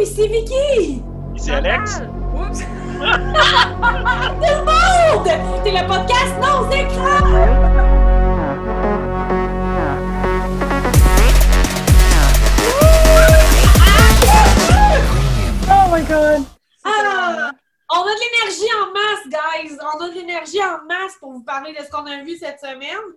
[0.00, 1.02] ici Vicky!
[1.34, 2.00] Ici Alex.
[2.34, 2.60] Oups!
[2.60, 3.04] Tout
[4.44, 5.28] le monde!
[5.64, 7.18] C'est le podcast Non écran!
[15.68, 16.44] Oh my god!
[16.84, 17.50] Ah!
[17.90, 19.76] On a de l'énergie en masse, guys!
[19.80, 22.60] On a de l'énergie en masse pour vous parler de ce qu'on a vu cette
[22.60, 23.16] semaine.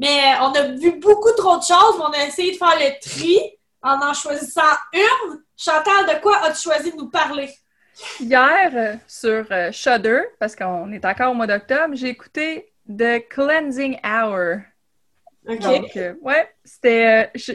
[0.00, 3.00] Mais on a vu beaucoup trop de choses, mais on a essayé de faire le
[3.00, 5.42] tri en en choisissant une.
[5.56, 7.50] Chantal, de quoi as-tu choisi de nous parler?
[8.20, 13.26] Hier, euh, sur euh, Shudder, parce qu'on est encore au mois d'octobre, j'ai écouté The
[13.28, 14.60] Cleansing Hour.
[15.48, 15.60] OK.
[15.60, 17.30] Donc, euh, ouais, c'était.
[17.34, 17.52] je-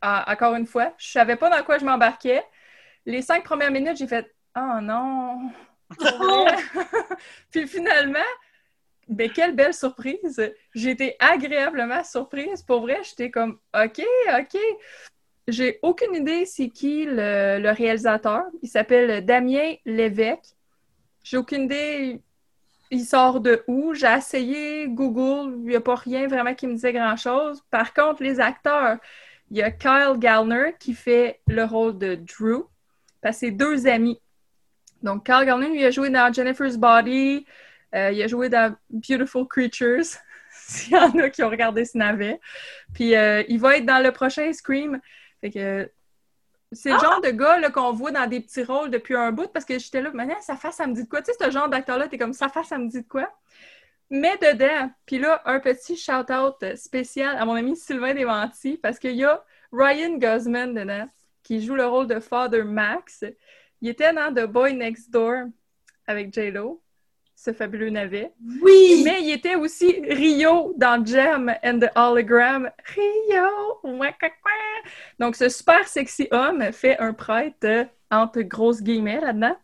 [0.00, 2.42] ah, encore une fois, je savais pas dans quoi je m'embarquais.
[3.06, 5.50] Les cinq premières minutes, j'ai fait Oh non!
[7.50, 8.18] Puis finalement,
[9.08, 10.52] ben, quelle belle surprise!
[10.74, 12.62] J'ai été agréablement surprise.
[12.62, 14.02] Pour vrai, j'étais comme OK,
[14.38, 14.58] OK.
[15.46, 18.44] J'ai aucune idée c'est qui le, réalisateur.
[18.62, 20.56] Il s'appelle Damien Lévesque.
[21.22, 22.20] J'ai aucune idée
[22.90, 23.94] il sort de où.
[23.94, 27.62] J'ai essayé Google, il n'y a pas rien vraiment qui me disait grand-chose.
[27.70, 28.98] Par contre, les acteurs,
[29.50, 32.64] il y a Kyle Gallner qui fait le rôle de Drew,
[33.20, 34.20] parce que c'est deux amis.
[35.02, 37.44] Donc, Kyle Gallner, lui, a joué dans Jennifer's Body,
[37.94, 40.18] euh, il a joué dans Beautiful Creatures,
[40.50, 42.40] s'il y en a qui ont regardé ce navet.
[42.94, 45.00] Puis, euh, il va être dans le prochain Scream.
[45.44, 45.92] Fait que
[46.72, 49.52] c'est le genre de gars là, qu'on voit dans des petits rôles depuis un bout
[49.52, 51.20] parce que j'étais là, maintenant, sa face, ça me dit de quoi?
[51.20, 53.30] Tu sais, ce genre d'acteur-là, t'es comme sa face, ça me dit de quoi?
[54.08, 59.16] Mais dedans, puis là, un petit shout-out spécial à mon ami Sylvain Desmentis parce qu'il
[59.16, 61.06] y a Ryan Gosman dedans
[61.42, 63.22] qui joue le rôle de Father Max.
[63.82, 65.48] Il était dans The Boy Next Door
[66.06, 66.80] avec J-Lo,
[67.44, 68.32] ce fabuleux navet.
[68.62, 69.02] Oui!
[69.04, 72.70] Mais il était aussi Rio dans Gem and the Hologram.
[72.94, 74.00] Rio!
[75.18, 79.56] Donc, ce super sexy homme fait un prêtre euh, entre grosses guillemets là-dedans.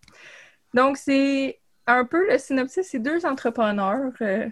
[0.75, 4.12] Donc, c'est un peu le synopsis, c'est deux entrepreneurs.
[4.20, 4.47] euh,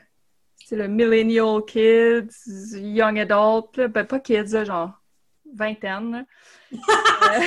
[0.65, 4.98] c'est le Millennial Kids, Young Adult, là, ben, pas kids, là, genre
[5.55, 6.27] vingtaine.
[6.73, 6.77] Euh,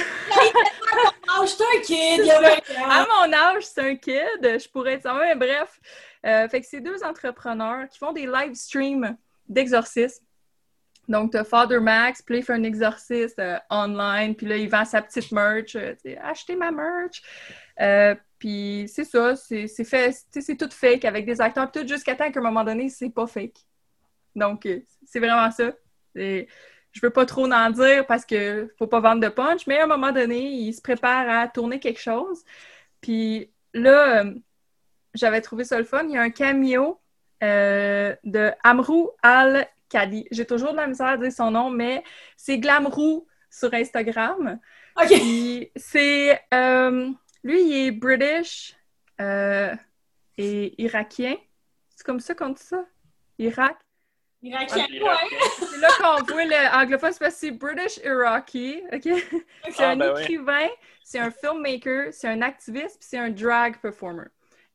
[1.46, 2.20] suis un kid!
[2.20, 2.90] il y a vingt ans.
[2.90, 5.80] à mon âge, c'est un kid, je pourrais être ça, mais bref.
[6.26, 9.18] Euh, fait que c'est deux entrepreneurs qui font des live streams
[9.48, 10.24] d'exorcisme.
[11.08, 14.70] Donc, t'as Father Max, puis là, il fait un exorciste euh, online, puis là, il
[14.70, 15.76] vend sa petite merch.
[15.76, 17.22] euh, tu sais, achetez ma merch.
[17.80, 21.72] Euh, puis c'est ça, c'est c'est fait, tu sais, c'est tout fake avec des acteurs,
[21.72, 23.58] tout jusqu'à temps qu'à un moment donné, c'est pas fake.
[24.36, 24.68] Donc,
[25.06, 25.72] c'est vraiment ça.
[26.92, 29.86] Je veux pas trop en dire parce que faut pas vendre de punch, mais à
[29.86, 32.44] un moment donné, il se prépare à tourner quelque chose.
[33.00, 34.34] Puis là, euh,
[35.14, 36.04] j'avais trouvé ça le fun.
[36.06, 37.00] Il y a un cameo
[37.44, 40.28] euh, de Amrou Al-Kadi.
[40.32, 42.04] J'ai toujours de la misère à dire son nom, mais
[42.38, 44.60] c'est Glamrou sur Instagram.
[45.02, 45.14] OK.
[45.76, 46.42] C'est.
[46.54, 47.10] euh,
[47.44, 48.76] lui, il est British
[49.20, 49.74] euh,
[50.38, 51.36] et irakien.
[51.90, 52.86] C'est comme ça qu'on dit ça?
[53.40, 53.78] Irak?
[54.44, 55.40] Irakien, Ah, ouais.
[55.70, 59.10] C'est là qu'on voit le anglophone, c'est parce que c'est British Iraqi, OK?
[59.72, 60.22] C'est Ah, un ben oui.
[60.22, 60.68] écrivain,
[61.04, 64.26] c'est un filmmaker, c'est un activiste, puis c'est un drag performer.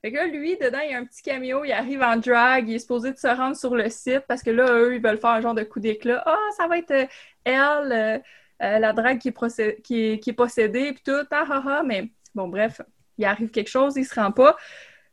[0.03, 2.69] Fait que là, lui, dedans, il y a un petit cameo, il arrive en drag,
[2.69, 5.19] il est supposé de se rendre sur le site parce que là, eux, ils veulent
[5.19, 6.22] faire un genre de coup d'éclat.
[6.27, 7.06] Ah, ça va être euh,
[7.44, 8.19] elle, euh,
[8.62, 11.62] euh, la drague qui est, procé- qui est, qui est possédée, puis tout, ah, ah,
[11.66, 12.81] ah, mais bon, bref,
[13.19, 14.56] il arrive quelque chose, il se rend pas.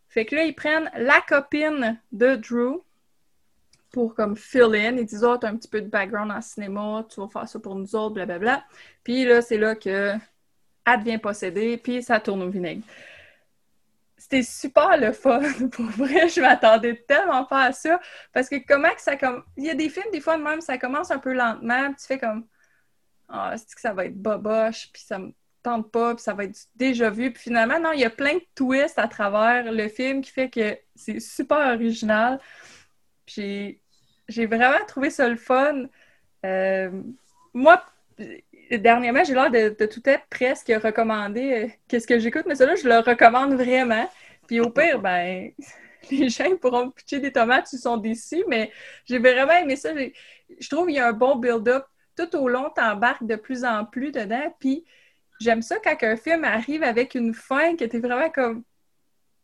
[0.10, 2.84] Fait que là, ils prennent la copine de Drew
[3.94, 4.98] pour comme fill in.
[4.98, 7.60] Ils disent, oh, t'as un petit peu de background en cinéma, tu vas faire ça
[7.60, 8.66] pour nous autres, blablabla.
[9.04, 10.16] Puis là, c'est là que
[10.86, 12.84] elle devient possédée, puis ça tourne au vinaigre.
[14.18, 18.02] C'était super le fun, pour vrai, je m'attendais tellement pas à ça,
[18.34, 19.44] parce que comment que ça commence...
[19.56, 22.08] Il y a des films, des fois, même, ça commence un peu lentement, puis tu
[22.08, 22.48] fais comme,
[23.30, 26.46] ah, c'est que ça va être boboche, puis ça me tente pas, puis ça va
[26.46, 29.88] être déjà vu, puis finalement, non, il y a plein de twists à travers le
[29.88, 32.40] film qui fait que c'est super original.
[33.26, 33.83] Puis
[34.28, 35.86] J'ai vraiment trouvé ça le fun.
[36.46, 36.92] Euh,
[37.54, 37.84] moi,
[38.72, 42.76] dernièrement, j'ai l'air de, de tout être presque recommandé euh, qu'est-ce que j'écoute, mais ça-là,
[42.76, 44.10] je le recommande vraiment.
[44.48, 45.52] Puis au pire, ben,
[46.12, 48.72] les gens pourront me pitcher des tomates s'ils sont déçus, mais
[49.06, 49.92] j'ai vraiment aimé ça.
[49.96, 51.86] Je trouve qu'il y a un bon build-up.
[52.16, 54.56] Tout au long, t'embarques de plus en plus dedans.
[54.60, 54.86] Puis
[55.40, 58.64] j'aime ça quand un film arrive avec une fin que t'es vraiment comme...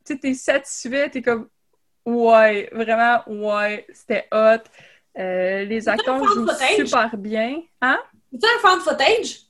[0.06, 1.50] Tu sais, t'es satisfait, t'es comme...
[2.10, 4.64] Ouais, vraiment, ouais, c'était hot.
[5.18, 6.76] Euh, les acteurs jouent footage?
[6.78, 7.62] super bien.
[7.82, 8.00] Hein?
[8.32, 9.42] C'est un fan footage?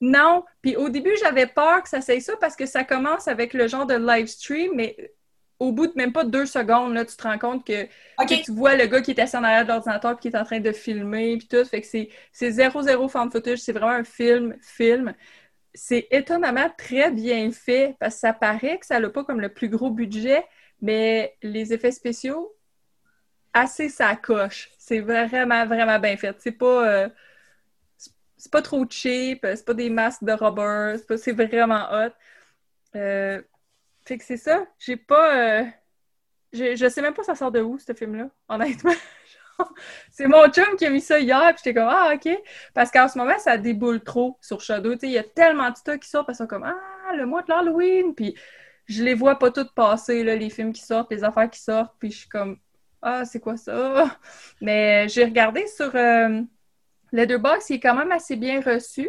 [0.00, 3.52] Non, puis au début, j'avais peur que ça soit ça parce que ça commence avec
[3.52, 5.12] le genre de live stream, mais
[5.58, 7.86] au bout de même pas deux secondes, là, tu te rends compte que
[8.26, 10.44] tu vois le gars qui est assis en arrière de l'ordinateur puis qui est en
[10.44, 11.64] train de filmer puis tout.
[11.66, 15.14] Fait que c'est c'est zéro zéro fan footage, c'est vraiment un film, film.
[15.74, 19.52] c'est étonnamment très bien fait parce que ça paraît que ça n'a pas comme le
[19.52, 20.44] plus gros budget,
[20.80, 22.54] mais les effets spéciaux,
[23.52, 24.70] assez ça coche.
[24.78, 26.36] C'est vraiment, vraiment bien fait.
[26.40, 26.88] C'est pas.
[26.88, 27.08] Euh,
[28.50, 32.10] pas trop cheap, c'est pas des masques de rubber, c'est vraiment hot.
[32.96, 33.42] Euh,
[34.04, 34.66] fait que c'est ça.
[34.78, 35.60] J'ai pas.
[35.60, 35.64] Euh,
[36.52, 38.94] je sais même pas ça sort de où, ce film-là, honnêtement.
[40.10, 42.28] c'est mon chum qui a mis ça hier, puis j'étais comme, ah, OK.
[42.74, 44.94] Parce qu'en ce moment, ça déboule trop sur Shadow.
[45.02, 47.50] Il y a tellement de trucs qui sortent, parce sont comme, ah, le mois de
[47.50, 48.14] l'Halloween.
[48.14, 48.34] Puis
[48.90, 51.94] je les vois pas toutes passer, les films qui sortent, les affaires qui sortent.
[52.00, 52.58] Puis je suis comme,
[53.02, 54.18] ah, c'est quoi ça?
[54.60, 56.42] Mais j'ai regardé sur euh,
[57.12, 59.08] Letterboxd, il est quand même assez bien reçu.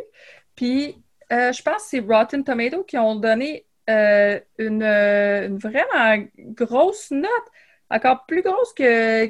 [0.55, 6.23] Puis euh, je pense que c'est Rotten Tomato qui ont donné euh, une, une, vraiment
[6.37, 7.29] grosse note,
[7.89, 9.27] encore plus grosse que,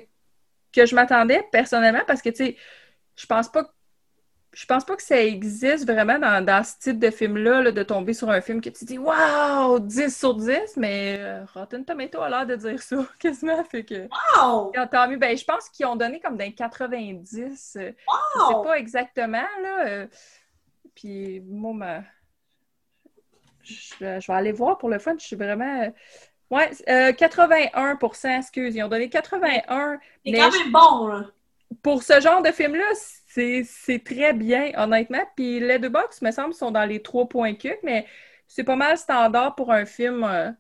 [0.73, 2.57] que je m'attendais personnellement parce que, tu sais,
[3.15, 3.73] je pense pas
[4.53, 8.29] je pense pas que ça existe vraiment dans, ce type de film-là, de tomber sur
[8.29, 12.45] un film que tu dis Waouh, 10 sur 10, mais euh, Rotten Tomato a l'air
[12.45, 13.63] de dire ça quasiment.
[13.63, 14.09] Fait que.
[14.37, 14.71] Wow!
[15.17, 17.77] Ben, je pense qu'ils ont donné comme d'un 90.
[17.79, 18.17] Euh, wow!
[18.35, 19.87] Je sais pas exactement, là.
[19.87, 20.07] Euh,
[20.95, 22.01] puis, moi,
[23.63, 25.15] je, vais aller voir pour le fun.
[25.17, 25.93] Je suis vraiment.
[26.49, 28.75] Ouais, 81% excuse.
[28.75, 29.97] Ils ont donné 81.
[30.25, 31.25] C'est quand même bon, là.
[31.81, 32.83] Pour ce genre de film-là,
[33.33, 35.23] c'est très bien, honnêtement.
[35.35, 38.05] Puis les deux box, me semble, sont dans les trois points que, mais
[38.47, 40.51] c'est pas mal standard pour un film, euh,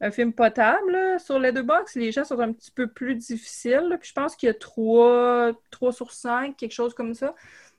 [0.00, 1.18] un film potable.
[1.18, 3.96] Sur les deux box, les gens sont un petit peu plus difficiles.
[4.00, 7.34] Puis je pense qu'il y a 3, 3 sur 5, quelque chose comme ça.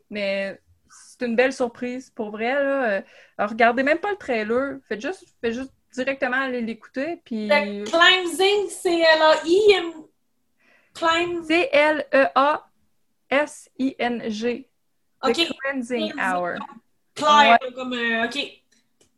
[0.09, 2.53] Mais c'est une belle surprise pour vrai.
[2.53, 3.01] Là.
[3.37, 4.79] Alors, regardez même pas le trailer.
[4.89, 7.21] Faites juste, faites juste directement aller l'écouter.
[7.23, 7.47] Puis...
[7.47, 9.93] Climbing, C-L-A-I.
[11.47, 12.69] C-L-E-A.
[13.33, 14.69] S-I-N-G.
[15.23, 15.33] OK.
[15.33, 16.55] The Cleansing Hour.
[17.15, 18.35] Claire, comme euh, OK.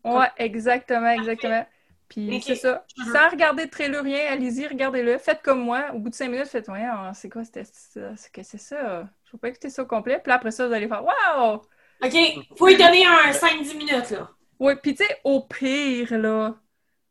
[0.04, 1.66] Ouais, exactement, exactement.
[2.08, 2.86] Puis c'est ça.
[3.12, 5.18] Sans regarder de trailer, rien, allez-y, regardez-le.
[5.18, 5.92] Faites comme moi.
[5.94, 8.16] Au bout de cinq minutes, faites Ouais, c'est quoi c'était ça?
[8.16, 8.78] C'est que c'est ça?
[9.24, 10.20] Je ne veux pas écouter ça au complet.
[10.24, 11.62] Puis après ça, vous allez faire Wow!
[12.04, 12.16] OK.
[12.58, 14.30] Faut lui donner un 5-10 minutes, là.
[14.60, 16.56] Oui, puis tu sais, au pire, là,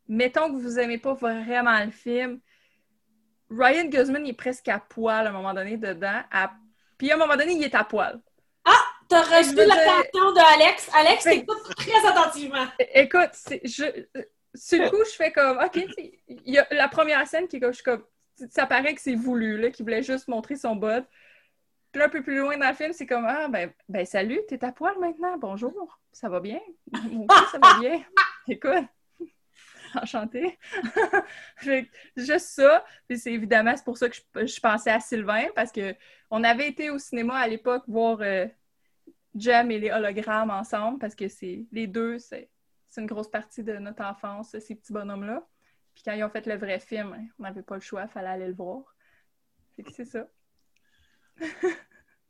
[0.09, 2.41] mettons que vous aimez pas vraiment le film.
[3.51, 6.53] Ryan Guzman il est presque à poil à un moment donné dedans, à
[6.99, 8.21] puis à un moment donné, il est à poil.
[8.65, 8.73] Ah!
[9.09, 10.91] T'as reçu l'attention de Alex.
[10.95, 12.67] Alex t'écoute très attentivement.
[12.95, 13.33] Écoute,
[13.65, 13.85] je,
[14.55, 15.85] sur le coup, je fais comme, OK,
[16.29, 18.05] il y a la première scène qui est comme, je suis comme,
[18.51, 21.05] ça paraît que c'est voulu, là, qu'il voulait juste montrer son bot.
[21.93, 24.41] Puis là, un peu plus loin dans le film, c'est comme, ah, ben, ben salut,
[24.49, 26.61] t'es à poil maintenant, bonjour, ça va bien?
[27.11, 28.03] Moi ça va bien.
[28.49, 28.85] Écoute,
[29.97, 30.59] enchantée.
[32.17, 32.85] juste ça.
[33.09, 35.95] Puis c'est évidemment, c'est pour ça que je, pensais à Sylvain, parce que
[36.31, 38.47] on avait été au cinéma à l'époque voir euh,
[39.35, 42.49] Jem et les hologrammes ensemble, parce que c'est les deux, c'est
[42.97, 45.47] une grosse partie de notre enfance, ces petits bonhommes-là.
[45.95, 48.09] Puis quand ils ont fait le vrai film, hein, on n'avait pas le choix, il
[48.09, 48.83] fallait aller le voir.
[49.77, 50.27] Fait que c'est ça.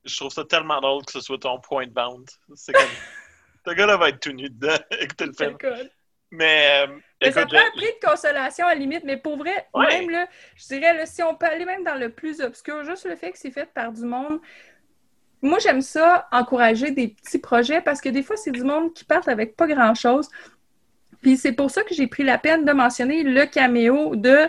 [0.04, 2.28] je trouve ça tellement drôle que ce soit ton point bound.
[2.54, 2.82] C'est comme.
[3.66, 4.76] Ce gars-là va être tout nu dedans.
[5.00, 5.56] Écoutez le film.
[6.30, 10.10] Mais, euh, ça prend un prix de consolation à la limite, mais pour vrai, même
[10.10, 10.26] là,
[10.56, 13.38] je dirais, si on peut aller même dans le plus obscur, juste le fait que
[13.38, 14.40] c'est fait par du monde.
[15.40, 19.04] Moi, j'aime ça, encourager des petits projets, parce que des fois, c'est du monde qui
[19.04, 20.28] part avec pas grand-chose.
[21.20, 24.48] Puis c'est pour ça que j'ai pris la peine de mentionner le caméo de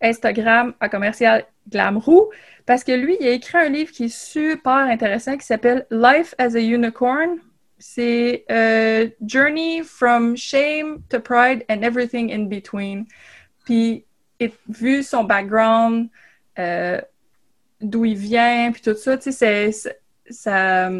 [0.00, 2.30] Instagram à commercial Glamrou,
[2.64, 6.34] parce que lui, il a écrit un livre qui est super intéressant qui s'appelle Life
[6.38, 7.38] as a Unicorn
[7.78, 13.06] c'est euh, Journey from Shame to Pride and Everything in Between.
[13.64, 14.04] Puis,
[14.68, 16.08] vu son background,
[16.58, 17.00] euh,
[17.80, 19.70] d'où il vient, puis tout ça, tu sais,
[20.30, 20.90] sa,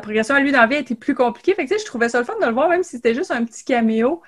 [0.00, 1.54] progression à lui dans la vie été plus compliquée.
[1.54, 3.14] Fait que, tu sais, je trouvais ça le fun de le voir, même si c'était
[3.14, 4.22] juste un petit caméo.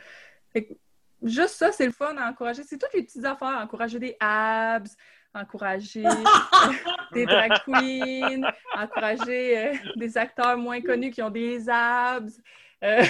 [0.53, 0.75] Fait que,
[1.23, 2.63] juste ça, c'est le fun à encourager.
[2.65, 4.97] C'est toutes les petites affaires, encourager des abs,
[5.35, 6.05] encourager
[7.13, 8.43] des drag queens,
[8.75, 12.41] encourager euh, des acteurs moins connus qui ont des abs.
[12.83, 13.05] Euh,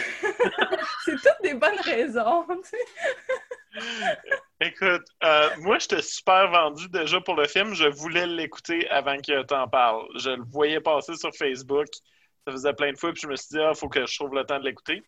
[1.05, 2.47] c'est toutes des bonnes raisons.
[4.61, 7.75] Écoute, euh, moi, j'étais super vendu déjà pour le film.
[7.75, 10.05] Je voulais l'écouter avant que tu en parles.
[10.17, 11.87] Je le voyais passer sur Facebook.
[12.47, 14.15] Ça faisait plein de fois, puis je me suis dit, ah, il faut que je
[14.17, 15.03] trouve le temps de l'écouter.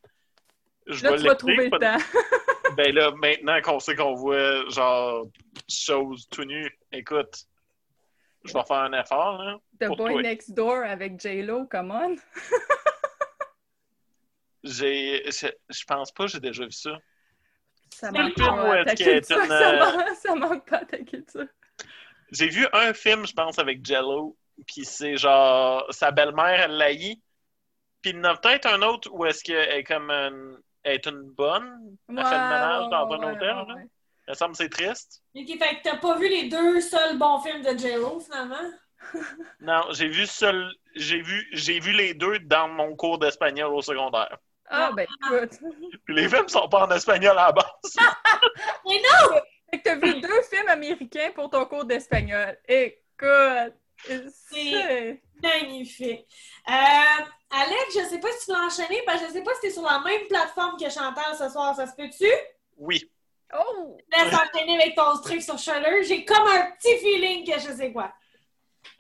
[0.87, 2.05] Je là, tu vas trouver le temps.
[2.77, 5.27] ben là, maintenant qu'on sait qu'on voit, genre,
[5.69, 7.47] choses tout nues, écoute,
[8.45, 9.57] je vais faire un effort, là.
[9.81, 12.17] The Boy Next Door avec J-Lo, come on!
[14.65, 15.25] j'ai...
[15.31, 16.99] Je pense pas que j'ai déjà vu ça.
[17.91, 21.47] Ça manque, pas, ta culture, ça, ça manque pas ta culture.
[22.33, 24.37] J'ai vu un film, je pense, avec Jello,
[24.67, 29.09] puis c'est genre sa belle-mère, elle l'a Puis il y en a peut-être un autre
[29.13, 31.97] où est-ce qu'elle est comme une, elle est une bonne.
[32.09, 33.49] Elle fait le ménage dans un bon Ouais, hôtel.
[33.57, 33.75] ouais, là.
[33.75, 33.87] ouais.
[34.27, 35.23] Ça me semble que c'est triste.
[35.37, 38.71] Ok, fait que t'as pas vu les deux seuls bons films de J-Lo, finalement?
[39.61, 43.83] Non, j'ai vu seul, j'ai vu, j'ai vu les deux dans mon cours d'espagnol au
[43.83, 44.39] secondaire.
[44.67, 45.59] Ah, ben écoute.
[46.07, 47.97] Puis les films sont pas en espagnol à la base.
[48.89, 49.41] Mais non!
[49.71, 52.57] Fait que t'as vu deux films américains pour ton cours d'espagnol.
[52.67, 53.75] Écoute.
[54.07, 55.23] C'est.
[55.43, 56.27] Magnifique.
[56.69, 59.61] Euh, Alex, je sais pas si tu vas enchaîner, parce que je sais pas si
[59.63, 62.31] t'es sur la même plateforme que Chantal ce soir, ça se peut-tu?
[62.77, 63.11] Oui.
[63.55, 63.97] Oh!
[64.13, 66.03] Laisse enchaîner avec ton truc sur Shutter.
[66.03, 68.13] J'ai comme un petit feeling que je sais quoi.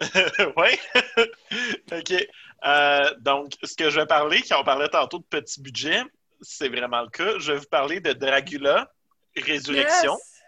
[0.57, 0.79] oui.
[1.93, 2.29] OK.
[2.65, 6.03] Euh, donc, ce que je vais parler, quand on parlait tantôt de petit budget,
[6.41, 7.39] c'est vraiment le cas.
[7.39, 8.91] Je vais vous parler de Dracula,
[9.37, 10.13] Résurrection.
[10.13, 10.43] Yes!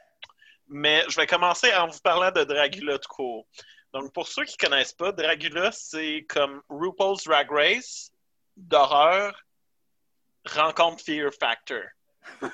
[0.68, 3.46] Mais je vais commencer en vous parlant de Dracula tout court.
[3.96, 8.12] Donc, pour ceux qui ne connaissent pas, Dracula, c'est comme RuPaul's Drag Race
[8.54, 9.34] d'horreur
[10.44, 11.82] rencontre Fear Factor.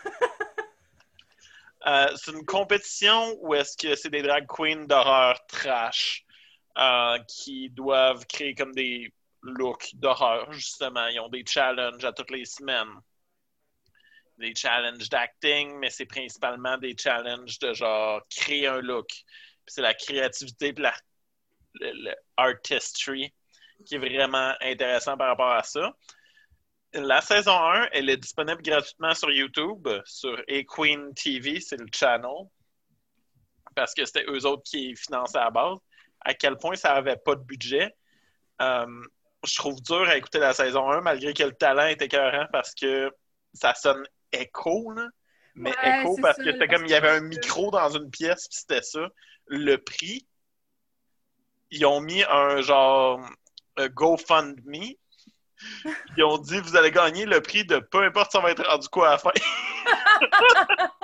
[1.85, 6.25] Euh, c'est une compétition où est-ce que c'est des drag queens d'horreur trash
[6.79, 11.09] euh, qui doivent créer comme des looks d'horreur, justement.
[11.09, 13.01] Ils ont des challenges à toutes les semaines.
[14.39, 19.11] Des challenges d'acting, mais c'est principalement des challenges de genre créer un look.
[19.67, 20.95] C'est la créativité et la
[21.81, 23.33] le, le artistry
[23.85, 25.93] qui est vraiment intéressant par rapport à ça.
[26.95, 32.47] La saison 1, elle est disponible gratuitement sur YouTube, sur A-Queen TV, c'est le channel,
[33.75, 35.79] parce que c'était eux autres qui finançaient à la base.
[36.21, 37.91] À quel point ça n'avait pas de budget.
[38.61, 39.03] Euh,
[39.45, 42.75] je trouve dur à écouter la saison 1, malgré que le talent était écœurant, parce
[42.75, 43.11] que
[43.55, 45.09] ça sonne écho, là.
[45.55, 48.11] Mais Ouais, écho, parce ça, que c'était comme il y avait un micro dans une
[48.11, 49.09] pièce, puis c'était ça.
[49.47, 50.27] Le prix,
[51.73, 53.21] ils ont mis un genre
[53.79, 54.95] euh, GoFundMe.
[56.17, 58.89] Ils ont dit vous allez gagner le prix de peu importe ça va être rendu
[58.89, 59.31] quoi à la fin.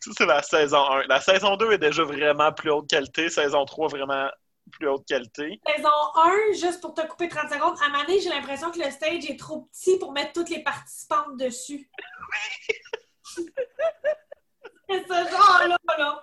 [0.00, 1.06] ça, c'est la saison 1.
[1.06, 3.28] La saison 2 est déjà vraiment plus haute qualité.
[3.28, 4.28] Saison 3, vraiment
[4.72, 5.60] plus haute qualité.
[5.66, 9.24] Saison 1, juste pour te couper 30 secondes, à Mané, j'ai l'impression que le stage
[9.28, 11.90] est trop petit pour mettre toutes les participantes dessus.
[13.24, 16.22] c'est ce genre-là, là.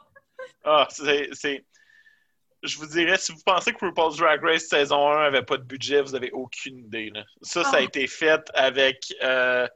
[0.64, 1.64] Ah, c'est.
[2.64, 5.58] C'est- Je vous dirais, si vous pensez que RuPaul's Drag Race saison 1 avait pas
[5.58, 7.10] de budget, vous avez aucune idée.
[7.14, 7.24] là.
[7.42, 7.82] Ça, ça a Ah.
[7.82, 9.14] été fait avec.
[9.24, 9.68] euh,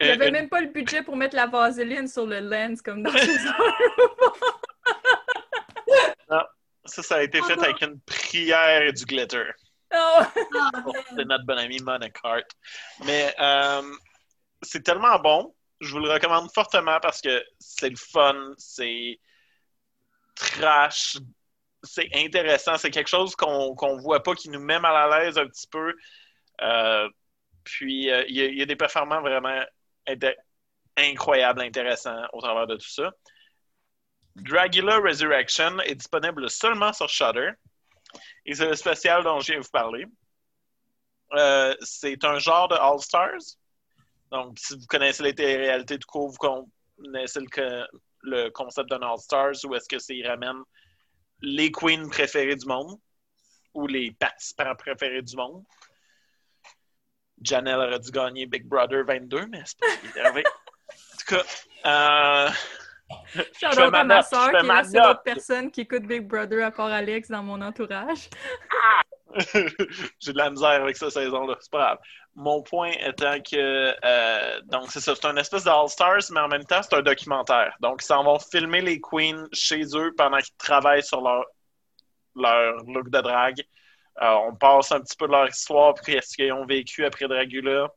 [0.00, 2.82] Il n'y avait une- même pas le budget pour mettre la vaseline sur le lens
[2.82, 3.52] comme dans saison
[6.86, 7.62] Ça, ça a été Oh fait non.
[7.62, 9.44] avec une prière et du glitter.
[9.94, 10.18] Oh!
[10.20, 10.70] Ah,
[11.16, 12.44] de notre bon ami Monica Hart.
[13.06, 13.82] Mais euh,
[14.60, 15.54] c'est tellement bon.
[15.80, 19.18] Je vous le recommande fortement parce que c'est le fun, c'est
[20.36, 21.16] trash,
[21.84, 25.38] c'est intéressant, c'est quelque chose qu'on qu'on voit pas, qui nous met mal à l'aise
[25.38, 25.94] un petit peu.
[26.62, 27.08] Euh,
[27.64, 29.62] puis euh, il y, a- des performances vraiment
[30.96, 33.12] incroyables, intéressants au travers de tout ça.
[34.36, 37.50] Dragula Resurrection est disponible seulement sur Shudder.
[38.46, 40.06] Et c'est le spécial dont je viens vous parler.
[41.32, 43.56] Euh, c'est un genre de All-Stars.
[44.30, 46.36] Donc, si vous connaissez les téléréalités du cours, vous
[47.02, 50.62] connaissez le, co- le concept d'un All-Stars où est-ce que c'est ils ramènent
[51.44, 52.98] les queens préférées du monde
[53.74, 55.64] ou les participants préférés du monde.
[57.42, 60.44] Janelle aurait dû gagner Big Brother 22, mais c'est pas arrivé.
[60.46, 61.44] En tout cas,
[61.86, 62.50] euh,
[63.34, 66.04] Shout fais ma ma soeur je fais qui est la seule autre personne qui écoute
[66.04, 68.30] Big Brother à part Alex dans mon entourage.
[70.20, 71.98] J'ai de la misère avec cette saison-là, c'est pas grave.
[72.36, 76.64] Mon point étant que, euh, donc c'est ça, c'est un espèce d'All-Stars, mais en même
[76.64, 77.76] temps, c'est un documentaire.
[77.80, 81.44] Donc, ils s'en vont filmer les queens chez eux pendant qu'ils travaillent sur leur,
[82.34, 83.62] look de drague.
[84.22, 87.26] Euh, on passe un petit peu de leur histoire, puis qu'est-ce qu'ils ont vécu après
[87.26, 87.88] Dragula,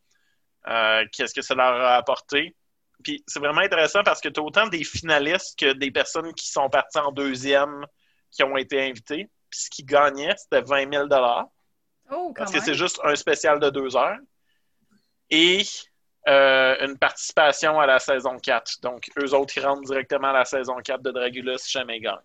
[0.68, 2.56] euh, qu'est-ce que ça leur a apporté.
[3.04, 6.48] Puis c'est vraiment intéressant parce que tu as autant des finalistes que des personnes qui
[6.48, 7.86] sont parties en deuxième
[8.32, 9.30] qui ont été invitées.
[9.50, 11.08] Puis ce qu'ils gagnaient, c'était 20 000
[12.10, 14.18] Oh, parce que c'est juste un spécial de deux heures.
[15.30, 15.64] Et
[16.28, 18.82] euh, une participation à la saison 4.
[18.82, 22.02] Donc, eux autres, ils rentrent directement à la saison 4 de Dragula si jamais ils
[22.02, 22.18] gagnent.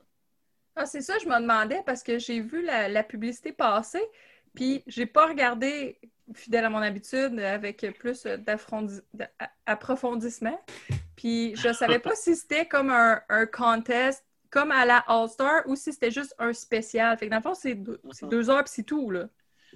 [0.75, 4.03] Ah, c'est ça, je me demandais parce que j'ai vu la, la publicité passer,
[4.55, 6.01] puis j'ai pas regardé,
[6.35, 8.27] fidèle à mon habitude, avec plus
[9.67, 10.59] d'approfondissement.
[11.15, 15.75] Puis je savais pas si c'était comme un, un contest, comme à la All-Star, ou
[15.75, 17.17] si c'était juste un spécial.
[17.17, 19.25] Fait que dans le fond, c'est deux, deux heures, puis c'est tout, là.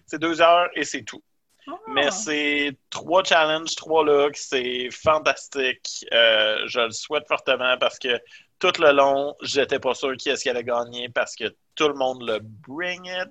[0.04, 1.23] C'est deux heures et c'est tout.
[1.66, 1.73] Ah!
[1.88, 6.04] Mais c'est trois challenges, trois looks, c'est fantastique.
[6.12, 8.21] Euh, je le souhaite fortement parce que
[8.59, 11.95] tout le long, j'étais pas sûr qui est-ce qui allait gagner parce que tout le
[11.95, 13.30] monde le bring it.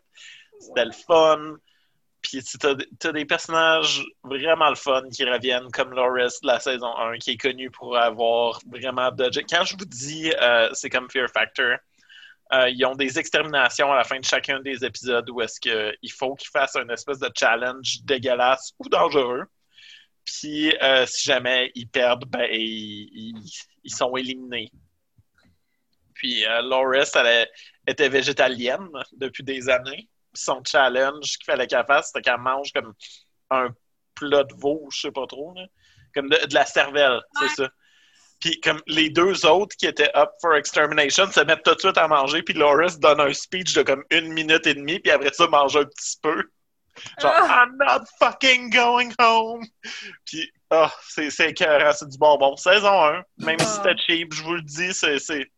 [0.59, 1.57] C'était le fun.
[2.25, 6.97] Puis t'as as des personnages vraiment le fun qui reviennent, comme Loris de la saison
[6.97, 9.11] 1, qui est connu pour avoir vraiment.
[9.15, 11.77] Quand je vous dis euh, c'est comme Fear Factor,
[12.51, 16.11] euh, ils ont des exterminations à la fin de chacun des épisodes où est-ce qu'il
[16.11, 19.43] faut qu'ils fassent un espèce de challenge dégueulasse ou dangereux.
[20.25, 23.35] Puis euh, si jamais ils perdent, ben ils,
[23.83, 24.71] ils sont éliminés.
[26.15, 27.47] Puis Loris, elle
[27.85, 32.93] était végétalienne depuis des années son challenge qu'il fallait qu'elle fasse, c'était qu'elle mange comme
[33.49, 33.69] un
[34.15, 35.53] plat de veau, je sais pas trop,
[36.13, 37.69] comme de, la cervelle, c'est ça.
[38.39, 41.97] Puis comme les deux autres qui étaient up for extermination se mettent tout de suite
[41.97, 45.33] à manger, puis Loris donne un speech de comme une minute et demie, puis après
[45.33, 46.43] ça mange un petit peu.
[47.19, 47.65] Genre, ah!
[47.65, 49.65] I'm not fucking going home!
[50.25, 52.55] Puis, oh, c'est écœurant, c'est du bonbon.
[52.55, 55.49] Saison 1, même si c'était cheap, je vous le dis, c'est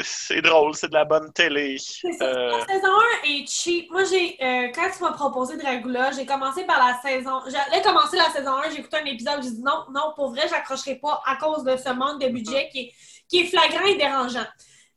[0.00, 1.76] c'est drôle, c'est de la bonne télé.
[2.04, 2.58] Euh...
[2.58, 2.92] La saison
[3.24, 3.90] 1 est cheap.
[3.90, 7.40] Moi, j'ai euh, quand tu m'as proposé Dragula, j'ai commencé par la saison.
[7.46, 10.48] J'allais commencer la saison 1, j'ai écouté un épisode, j'ai dit non, non, pour vrai,
[10.48, 12.92] j'accrocherai pas à cause de ce manque de budget qui est,
[13.28, 14.46] qui est flagrant et dérangeant.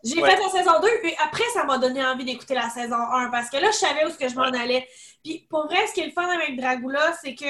[0.03, 3.29] J'ai fait la saison 2, et après, ça m'a donné envie d'écouter la saison 1
[3.31, 4.87] parce que là, je savais où ce que je m'en allais.
[5.23, 7.45] Puis pour vrai, ce qui est le fun avec Dragula, c'est que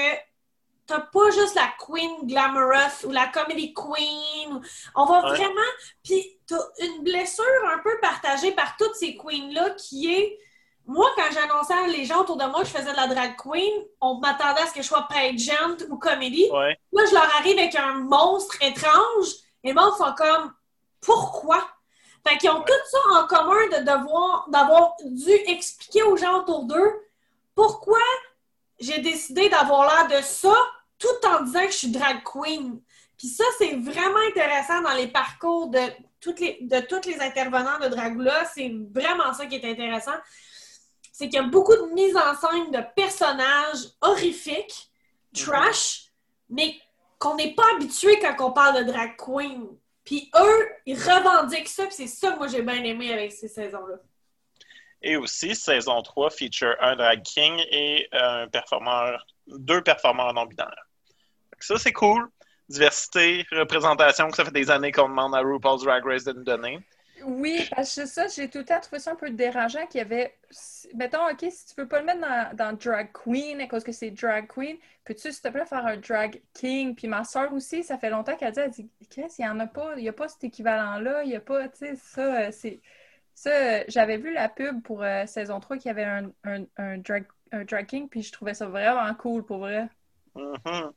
[0.90, 4.60] t'as pas juste la queen glamorous ou la comedy queen.
[4.96, 5.70] On va vraiment.
[6.02, 10.38] Puis t'as une blessure un peu partagée par toutes ces queens-là qui est.
[10.86, 13.84] Moi, quand j'annonçais les gens autour de moi que je faisais de la drag queen,
[14.00, 16.48] on m'attendait à ce que je sois pageant ou comédie.
[16.50, 19.28] Moi, je leur arrive avec un monstre étrange
[19.62, 20.52] et moi, ils sont comme
[21.00, 21.64] pourquoi?
[22.26, 26.64] Fait qu'ils ont tout ça en commun de devoir d'avoir dû expliquer aux gens autour
[26.64, 27.00] d'eux
[27.54, 28.00] pourquoi
[28.80, 30.54] j'ai décidé d'avoir l'air de ça
[31.00, 32.80] tout en disant que je suis drag queen.
[33.18, 35.80] Puis ça, c'est vraiment intéressant dans les parcours de
[36.20, 38.44] toutes les, de tous les intervenants de Dragula.
[38.54, 40.14] C'est vraiment ça qui est intéressant.
[41.12, 44.90] C'est qu'il y a beaucoup de mise en scène de personnages horrifiques,
[45.34, 46.04] trash,
[46.48, 46.76] mais
[47.18, 49.68] qu'on n'est pas habitué quand on parle de drag queen.
[50.04, 53.48] Puis eux, ils revendiquent ça, puis c'est ça que moi j'ai bien aimé avec ces
[53.48, 53.96] saisons-là.
[55.02, 60.89] Et aussi, saison 3 feature un drag king et un performeur, deux performeurs non-binaires.
[61.60, 62.28] Ça, c'est cool.
[62.68, 66.44] Diversité, représentation, que ça fait des années qu'on demande à RuPaul's Drag Race de nous
[66.44, 66.80] donner.
[67.24, 70.02] Oui, parce que ça, j'ai tout le temps trouvé ça un peu dérangeant qu'il y
[70.02, 70.36] avait.
[70.94, 72.20] Mettons, OK, si tu peux pas le mettre
[72.54, 75.96] dans, Drag Queen à cause que c'est Drag Queen, peux-tu, s'il te plaît, faire un
[75.96, 76.94] Drag King?
[76.94, 79.60] Puis ma soeur aussi, ça fait longtemps qu'elle dit, elle dit, qu'est-ce qu'il y en
[79.60, 79.94] a pas?
[79.96, 82.80] Il n'y a pas cet équivalent-là, il n'y a pas, tu sais, ça, euh, c'est.
[83.34, 86.30] Ça, j'avais vu la pub pour euh, saison 3 qu'il y avait un,
[86.76, 89.88] un, drag, un drag king, puis je trouvais ça vraiment cool pour vrai.
[90.34, 90.92] Mm-hmm.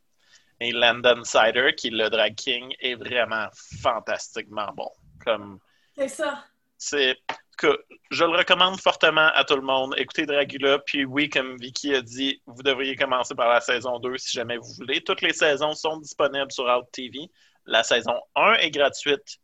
[0.63, 3.47] Et Landon Sider, qui est le drag king, est vraiment
[3.81, 4.89] fantastiquement bon.
[5.23, 5.59] Comme...
[5.97, 6.45] C'est ça.
[6.77, 7.17] C'est
[7.57, 9.93] que je le recommande fortement à tout le monde.
[9.97, 14.17] Écoutez Dragula, puis oui, comme Vicky a dit, vous devriez commencer par la saison 2
[14.17, 15.01] si jamais vous voulez.
[15.01, 17.29] Toutes les saisons sont disponibles sur Out TV.
[17.65, 19.39] La saison 1 est gratuite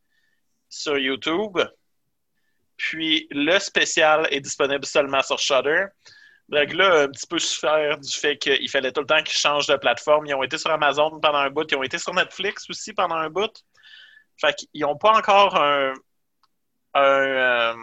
[0.70, 1.60] sur YouTube.
[2.78, 5.86] Puis le spécial est disponible seulement sur Shudder.
[6.50, 9.68] Dragula a un petit peu souffert du fait qu'il fallait tout le temps qu'ils changent
[9.68, 10.26] de plateforme.
[10.26, 13.16] Ils ont été sur Amazon pendant un bout, ils ont été sur Netflix aussi pendant
[13.16, 13.52] un bout.
[14.42, 15.94] Fait qu'ils n'ont pas encore un,
[16.96, 17.74] un, euh,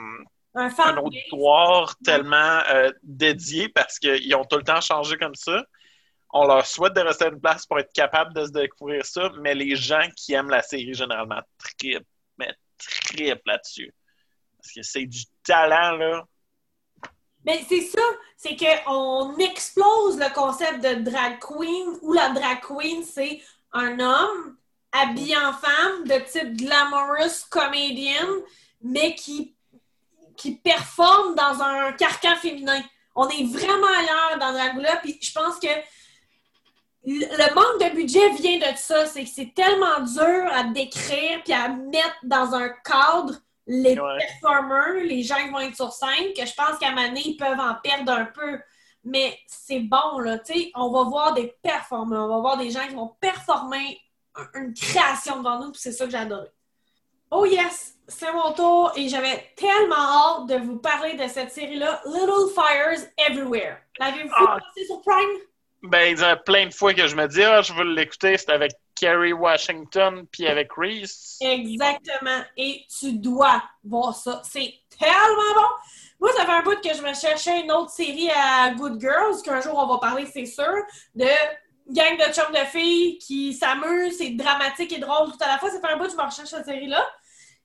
[1.00, 5.62] auditoire tellement euh, dédié parce qu'ils ont tout le temps changé comme ça.
[6.33, 9.31] On leur souhaite de rester à une place pour être capable de se découvrir ça,
[9.40, 13.94] mais les gens qui aiment la série généralement trippent, mais trippent là-dessus.
[14.59, 16.24] Parce que c'est du talent, là.
[17.46, 18.02] Mais c'est ça,
[18.37, 23.40] c'est qu'on explose le concept de drag queen, où la drag queen, c'est
[23.72, 24.56] un homme
[24.90, 28.42] habillé en femme, de type glamorous comédienne,
[28.82, 29.54] mais qui,
[30.37, 32.82] qui performe dans un carcan féminin.
[33.14, 35.68] On est vraiment ailleurs dans Dragula, puis je pense que
[37.04, 41.52] le manque de budget vient de ça, c'est que c'est tellement dur à décrire puis
[41.52, 46.46] à mettre dans un cadre les performers, les gens qui vont être sur scène, que
[46.46, 48.61] je pense qu'à un ils peuvent en perdre un peu.
[49.05, 52.70] Mais c'est bon, là, tu sais, on va voir des performers, on va voir des
[52.70, 54.00] gens qui vont performer
[54.55, 56.46] une création devant nous, puis c'est ça que j'adore.
[57.31, 62.00] Oh yes, c'est mon tour et j'avais tellement hâte de vous parler de cette série-là,
[62.07, 63.79] Little Fires Everywhere.
[63.98, 64.59] L'avez-vous ah.
[64.87, 65.40] sur Prime?
[65.82, 68.36] Ben, il y a plein de fois que je me dis, ah, je veux l'écouter,
[68.38, 71.36] c'est avec Kerry Washington puis avec Reese.
[71.40, 72.42] Exactement.
[72.56, 74.42] Et tu dois voir ça.
[74.44, 75.68] C'est tellement bon.
[76.18, 79.42] Moi, ça fait un bout que je me cherchais une autre série à Good Girls,
[79.44, 80.74] qu'un jour on va parler, c'est sûr,
[81.14, 81.26] de
[81.88, 85.70] gang de chums de filles qui s'amusent, c'est dramatique et drôle tout à la fois.
[85.70, 87.06] Ça fait un bout que je me recherche cette série-là.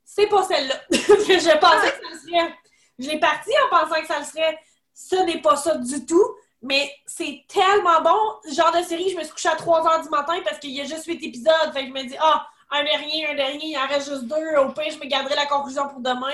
[0.04, 0.76] C'est pas celle-là.
[0.91, 2.54] je pensais que ça serait.
[3.00, 4.60] Je l'ai parti en pensant que ça le serait.
[4.93, 6.36] Ce n'est pas ça du tout.
[6.62, 8.52] Mais c'est tellement bon.
[8.54, 10.82] Genre de série, je me suis couchée à 3 h du matin parce qu'il y
[10.82, 11.74] a juste 8 épisodes.
[11.74, 14.58] Fait que je me dis, ah, un dernier, un dernier, il en reste juste deux.
[14.58, 16.34] Au pire, je me garderai la conclusion pour demain.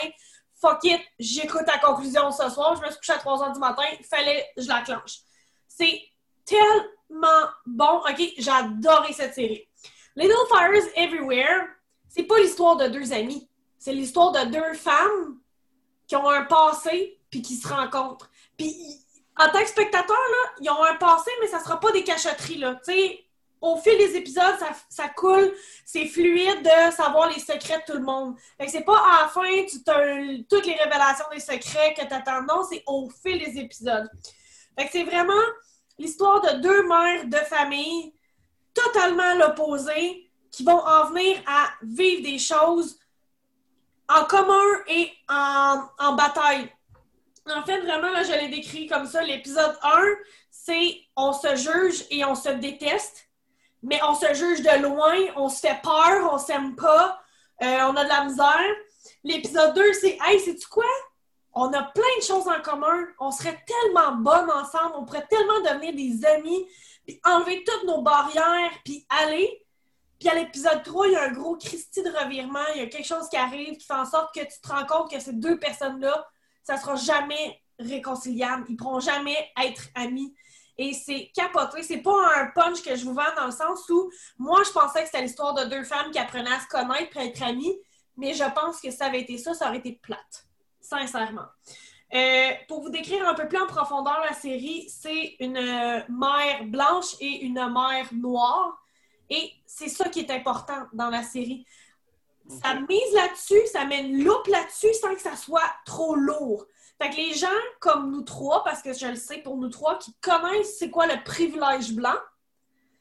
[0.60, 2.76] Fuck it, j'écoute la conclusion ce soir.
[2.76, 3.84] Je me suis couchée à 3 h du matin.
[4.10, 5.20] Fallait, je la clenche.
[5.68, 6.02] C'est
[6.44, 8.00] tellement bon.
[8.00, 9.68] OK, j'ai adoré cette série.
[10.16, 11.68] Little Fires Everywhere,
[12.10, 13.48] c'est pas l'histoire de deux amis.
[13.78, 15.40] C'est l'histoire de deux femmes
[16.08, 18.30] qui ont un passé puis qui se rencontrent.
[18.58, 18.76] Puis
[19.40, 20.18] en tant que spectateur,
[20.60, 22.04] ils ont un passé, mais ça sera pas des
[22.84, 23.28] sais,
[23.62, 24.56] au fil des épisodes,
[24.90, 25.52] ça, coule,
[25.86, 28.36] c'est fluide de savoir les secrets de tout le monde.
[28.60, 29.42] Fait c'est pas à la fin,
[30.50, 32.44] toutes les révélations des secrets que t'attends.
[32.44, 34.10] Non, c'est au fil des épisodes.
[34.78, 35.34] Fait c'est vraiment
[35.98, 38.14] l'histoire de deux mères de famille
[38.74, 43.00] totalement l'opposé qui vont en venir à vivre des choses
[44.08, 46.72] en commun et en bataille.
[47.56, 49.24] En fait, vraiment, là, je l'ai décrit comme ça.
[49.24, 50.02] L'épisode 1,
[50.50, 53.30] c'est on se juge et on se déteste,
[53.84, 57.22] mais on se juge de loin, on se fait peur, on s'aime pas,
[57.64, 58.76] euh, on a de la misère.
[59.24, 60.86] L'épisode 2, c'est Hey, sais-tu quoi?
[61.54, 65.60] On a plein de choses en commun, on serait tellement bonnes ensemble, on pourrait tellement
[65.62, 66.68] devenir des amis,
[67.06, 69.64] puis enlever toutes nos barrières, puis aller.
[70.20, 72.88] Puis à l'épisode 3, il y a un gros Christie de revirement, il y a
[72.88, 75.34] quelque chose qui arrive qui fait en sorte que tu te rends compte que ces
[75.34, 76.28] deux personnes-là
[76.68, 78.66] ça sera jamais réconciliable.
[78.68, 80.36] Ils pourront jamais être amis.
[80.78, 81.82] Et c'est capoté.
[81.82, 85.00] C'est pas un punch que je vous vends dans le sens où moi, je pensais
[85.00, 87.78] que c'était l'histoire de deux femmes qui apprenaient à se connaître pour être amies,
[88.18, 90.46] mais je pense que ça avait été ça, ça aurait été plate.
[90.82, 91.48] Sincèrement.
[92.14, 95.54] Euh, pour vous décrire un peu plus en profondeur la série, c'est une
[96.10, 98.78] mère blanche et une mère noire.
[99.30, 101.66] Et c'est ça qui est important dans la série.
[102.50, 106.66] Ça mise là-dessus, ça met une loupe là-dessus sans que ça soit trop lourd.
[107.02, 107.48] Fait que les gens
[107.80, 111.08] comme nous trois, parce que je le sais pour nous trois, qui connaissent c'est quoi
[111.08, 112.16] le privilège blanc,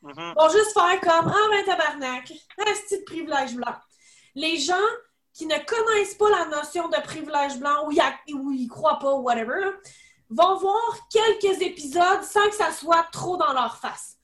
[0.03, 0.35] Mhm.
[0.37, 3.75] vont juste faire comme Ah ben tabarnak, un petit privilège blanc.
[4.35, 4.75] Les gens
[5.33, 9.23] qui ne connaissent pas la notion de privilège blanc ou ils, ils croient pas ou
[9.23, 9.73] whatever, là,
[10.31, 14.17] vont voir quelques épisodes sans que ça soit trop dans leur face.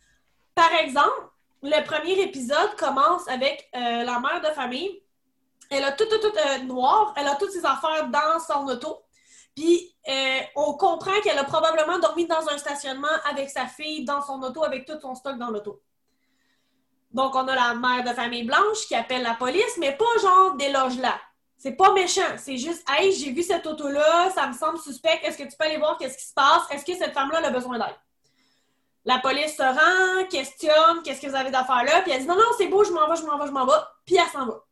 [0.55, 1.29] Par exemple,
[1.63, 5.02] le premier épisode commence avec euh, la mère de famille.
[5.73, 7.15] Elle a tout, tout, tout euh, noir.
[7.17, 9.03] Elle a toutes ses affaires dans son auto.
[9.55, 14.23] Puis, euh, on comprend qu'elle a probablement dormi dans un stationnement avec sa fille dans
[14.23, 15.81] son auto, avec tout son stock dans l'auto.
[17.11, 20.55] Donc, on a la mère de famille blanche qui appelle la police, mais pas genre
[20.57, 21.19] déloge là.
[21.59, 22.23] C'est pas méchant.
[22.39, 25.21] C'est juste, hey, j'ai vu cette auto-là, ça me semble suspect.
[25.23, 26.63] Est-ce que tu peux aller voir qu'est-ce qui se passe?
[26.71, 27.97] Est-ce que cette femme-là a besoin d'aide?
[29.05, 32.03] La police se rend, questionne, qu'est-ce que vous avez d'affaires là?
[32.03, 33.67] Puis elle dit, non, non, c'est beau, je m'en vais, je m'en vais, je m'en
[33.67, 33.81] vais.
[34.07, 34.65] Puis elle s'en va.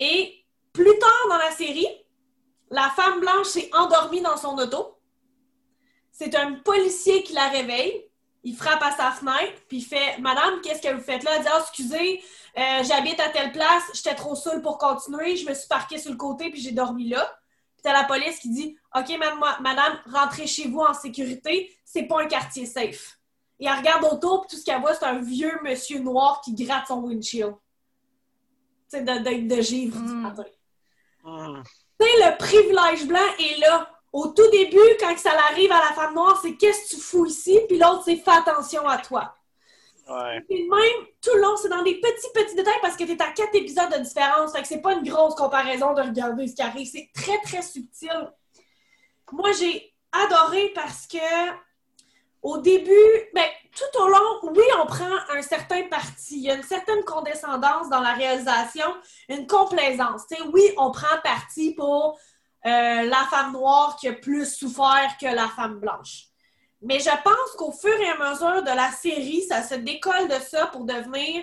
[0.00, 1.88] Et plus tard dans la série,
[2.70, 4.98] la femme blanche s'est endormie dans son auto.
[6.12, 8.04] C'est un policier qui la réveille.
[8.42, 11.32] Il frappe à sa fenêtre, puis il fait Madame, qu'est-ce que vous faites là?
[11.34, 12.22] Elle dit Ah, excusez,
[12.56, 16.12] euh, j'habite à telle place, j'étais trop saoule pour continuer, je me suis parquée sur
[16.12, 17.24] le côté, puis j'ai dormi là.
[17.74, 22.04] Puis t'as la police qui dit OK, madame, madame, rentrez chez vous en sécurité, c'est
[22.04, 23.18] pas un quartier safe.
[23.58, 26.54] Et elle regarde autour, puis tout ce qu'elle voit, c'est un vieux monsieur noir qui
[26.54, 27.54] gratte son windshield.
[28.92, 30.20] Tu de, de, de givre du Mm.
[30.22, 30.44] matin.
[31.24, 31.62] Mhm.
[31.98, 33.90] Tu sais, le privilège blanc est là.
[34.12, 37.26] Au tout début, quand ça arrive à la femme noire, c'est qu'est-ce que tu fous
[37.26, 37.60] ici?
[37.68, 39.34] Puis l'autre, c'est fais attention à toi.
[40.08, 40.40] Ouais.
[40.48, 43.32] Puis même, tout le long, c'est dans des petits, petits détails parce que t'es à
[43.32, 44.52] quatre épisodes de différence.
[44.52, 46.88] Fait que c'est pas une grosse comparaison de regarder ce qui arrive.
[46.90, 48.30] C'est très, très subtil.
[49.32, 51.18] Moi, j'ai adoré parce que
[52.46, 56.36] au début, ben, tout au long, oui, on prend un certain parti.
[56.36, 58.86] Il y a une certaine condescendance dans la réalisation,
[59.28, 60.22] une complaisance.
[60.52, 62.16] Oui, on prend parti pour
[62.64, 66.26] euh, la femme noire qui a plus souffert que la femme blanche.
[66.82, 70.38] Mais je pense qu'au fur et à mesure de la série, ça se décolle de
[70.38, 71.42] ça pour devenir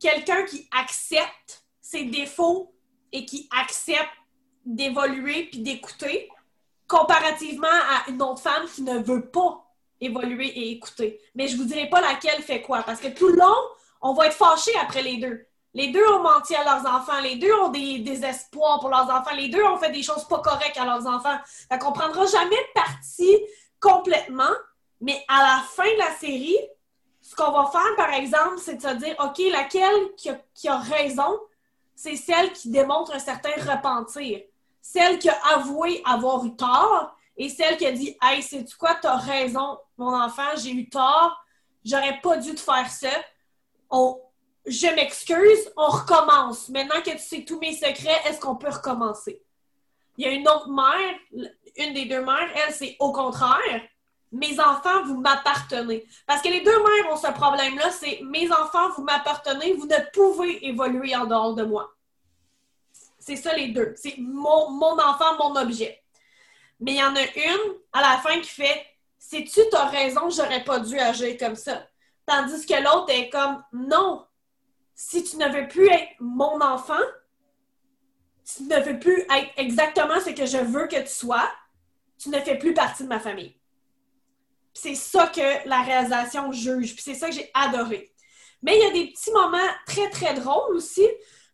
[0.00, 2.74] quelqu'un qui accepte ses défauts
[3.12, 4.10] et qui accepte
[4.66, 6.28] d'évoluer puis d'écouter,
[6.90, 9.64] comparativement à une autre femme qui ne veut pas
[10.00, 11.20] évoluer et écouter.
[11.36, 13.56] Mais je vous dirai pas laquelle fait quoi, parce que tout le long,
[14.02, 15.46] on va être fâchés après les deux.
[15.72, 19.08] Les deux ont menti à leurs enfants, les deux ont des, des espoirs pour leurs
[19.08, 21.38] enfants, les deux ont fait des choses pas correctes à leurs enfants.
[21.44, 23.38] Fait qu'on prendra jamais parti
[23.78, 24.52] complètement,
[25.00, 26.58] mais à la fin de la série,
[27.20, 31.38] ce qu'on va faire, par exemple, c'est de se dire, OK, laquelle qui a raison,
[31.94, 34.40] c'est celle qui démontre un certain repentir.
[34.92, 38.96] Celle qui a avoué avoir eu tort et celle qui a dit, Hey, sais-tu quoi,
[39.00, 41.40] t'as raison, mon enfant, j'ai eu tort,
[41.84, 43.08] j'aurais pas dû te faire ça.
[43.88, 44.20] On,
[44.66, 46.68] je m'excuse, on recommence.
[46.70, 49.40] Maintenant que tu sais tous mes secrets, est-ce qu'on peut recommencer?
[50.16, 53.82] Il y a une autre mère, une des deux mères, elle, c'est au contraire.
[54.32, 56.04] Mes enfants, vous m'appartenez.
[56.26, 60.10] Parce que les deux mères ont ce problème-là, c'est mes enfants, vous m'appartenez, vous ne
[60.12, 61.94] pouvez évoluer en dehors de moi.
[63.20, 63.94] C'est ça les deux.
[63.96, 66.02] C'est mon, enfant, mon objet.
[66.80, 68.86] Mais il y en a une à la fin qui fait
[69.18, 71.86] Sais-tu, t'as raison, j'aurais pas dû agir comme ça.
[72.24, 74.26] Tandis que l'autre est comme Non,
[74.94, 77.02] si tu ne veux plus être mon enfant,
[78.44, 81.50] tu ne veux plus être exactement ce que je veux que tu sois,
[82.18, 83.54] tu ne fais plus partie de ma famille.
[84.72, 88.14] C'est ça que la réalisation juge, puis c'est ça que j'ai adoré.
[88.62, 91.06] Mais il y a des petits moments très, très drôles aussi.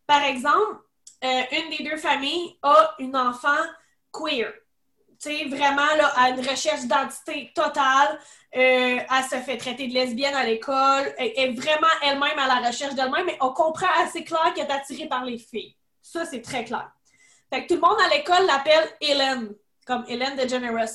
[0.05, 0.77] Par exemple,
[1.23, 3.63] euh, une des deux familles a une enfant
[4.11, 4.53] queer.
[5.19, 8.19] Sais, vraiment, là, à une recherche d'identité totale.
[8.55, 11.11] Euh, elle se fait traiter de lesbienne à l'école.
[11.17, 14.71] Elle est vraiment elle-même à la recherche d'elle-même, mais on comprend assez clair qu'elle est
[14.71, 15.75] attirée par les filles.
[16.01, 16.91] Ça, c'est très clair.
[17.51, 20.85] Fait que tout le monde à l'école l'appelle Hélène, comme Hélène DeGeneres.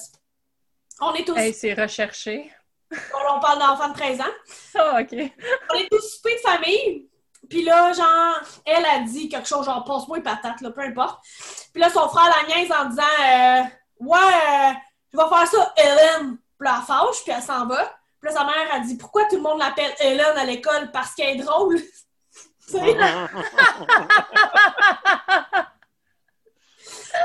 [1.01, 1.37] On est tous...
[1.37, 2.51] Hey, c'est recherché.
[2.93, 4.25] On parle d'enfants de 13 ans.
[4.75, 5.13] Ah, OK.
[5.13, 7.09] On est tous soupés de famille.
[7.53, 11.23] Puis là, genre, elle a dit quelque chose, genre, passe-moi une patate, là, peu importe.
[11.71, 13.61] Puis là, son frère la niaise en disant, euh,
[14.01, 14.73] ouais, euh,
[15.13, 16.39] je vais faire ça, Hélène.
[16.59, 17.95] Puis là, elle fâche, puis elle s'en va.
[18.23, 20.91] Puis là, sa mère a dit, pourquoi tout le monde l'appelle Hélène à l'école?
[20.93, 21.79] Parce qu'elle est drôle.
[22.69, 22.79] Tu sais?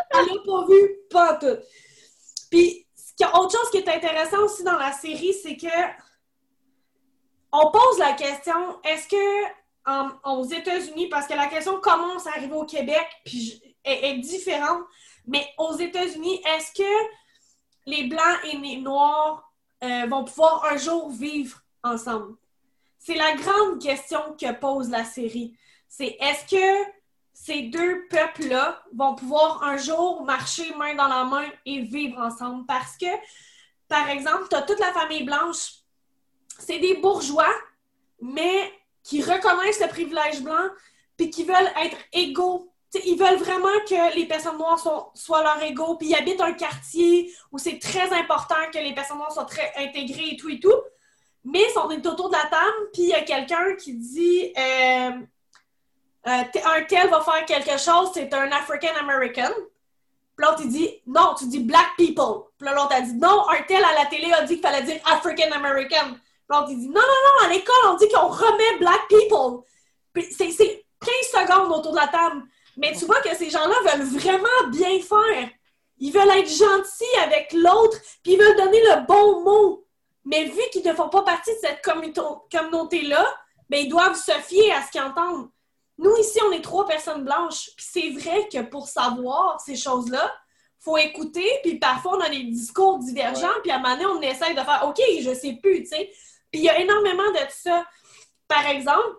[0.09, 1.57] Elle l'a pas vu, pas tout.
[2.49, 2.85] Puis,
[3.33, 5.67] autre chose qui est intéressant aussi dans la série, c'est que
[7.53, 9.66] on pose la question, est-ce que
[10.23, 14.83] aux États-Unis, parce que la question commence à arriver au Québec, puis est différente,
[15.25, 17.13] mais aux États-Unis, est-ce que
[17.85, 19.51] les Blancs et les Noirs
[19.83, 22.35] euh, vont pouvoir un jour vivre ensemble?
[22.99, 25.57] C'est la grande question que pose la série.
[25.87, 26.91] C'est est-ce que
[27.33, 32.65] ces deux peuples-là vont pouvoir un jour marcher main dans la main et vivre ensemble?
[32.65, 33.05] Parce que,
[33.87, 35.75] par exemple, tu as toute la famille blanche,
[36.59, 37.53] c'est des bourgeois,
[38.19, 38.73] mais
[39.07, 40.67] qui reconnaissent le privilège blanc,
[41.15, 42.69] puis qui veulent être égaux.
[42.89, 46.41] T'sais, ils veulent vraiment que les personnes noires sont- soient leurs égaux, puis ils habitent
[46.41, 50.49] un quartier où c'est très important que les personnes noires soient très intégrées et tout
[50.49, 50.79] et tout.
[51.45, 55.11] Mais on est autour de la table, puis il y a quelqu'un qui dit euh,
[56.27, 56.43] euh,
[56.75, 59.53] un tel va faire quelque chose, c'est un African American.
[60.35, 62.49] Puis l'autre, il dit non, tu dis black people.
[62.57, 64.99] Puis l'autre a dit non, un tel à la télé a dit qu'il fallait dire
[65.05, 66.17] African American.
[66.49, 69.63] L'autre, il dit non, non, non, à l'école, on dit qu'on remet black people.
[70.31, 72.43] C'est c'est 15 secondes autour de la table.
[72.77, 75.49] Mais tu vois que ces gens-là veulent vraiment bien faire.
[75.99, 79.85] Ils veulent être gentils avec l'autre, puis ils veulent donner le bon mot.
[80.25, 83.25] Mais vu qu'ils ne font pas partie de cette communauté- communauté-là,
[83.69, 85.49] ben, ils doivent se fier à ce qu'ils entendent.
[85.97, 87.71] Nous, ici, on est trois personnes blanches.
[87.75, 90.31] Puis c'est vrai que pour savoir ces choses-là,
[90.79, 94.21] faut écouter, puis parfois, on a des discours divergents, puis à un moment donné, on
[94.21, 96.11] essaie de faire «OK, je sais plus», tu sais.
[96.51, 97.85] Puis il y a énormément de ça.
[98.47, 99.17] Par exemple,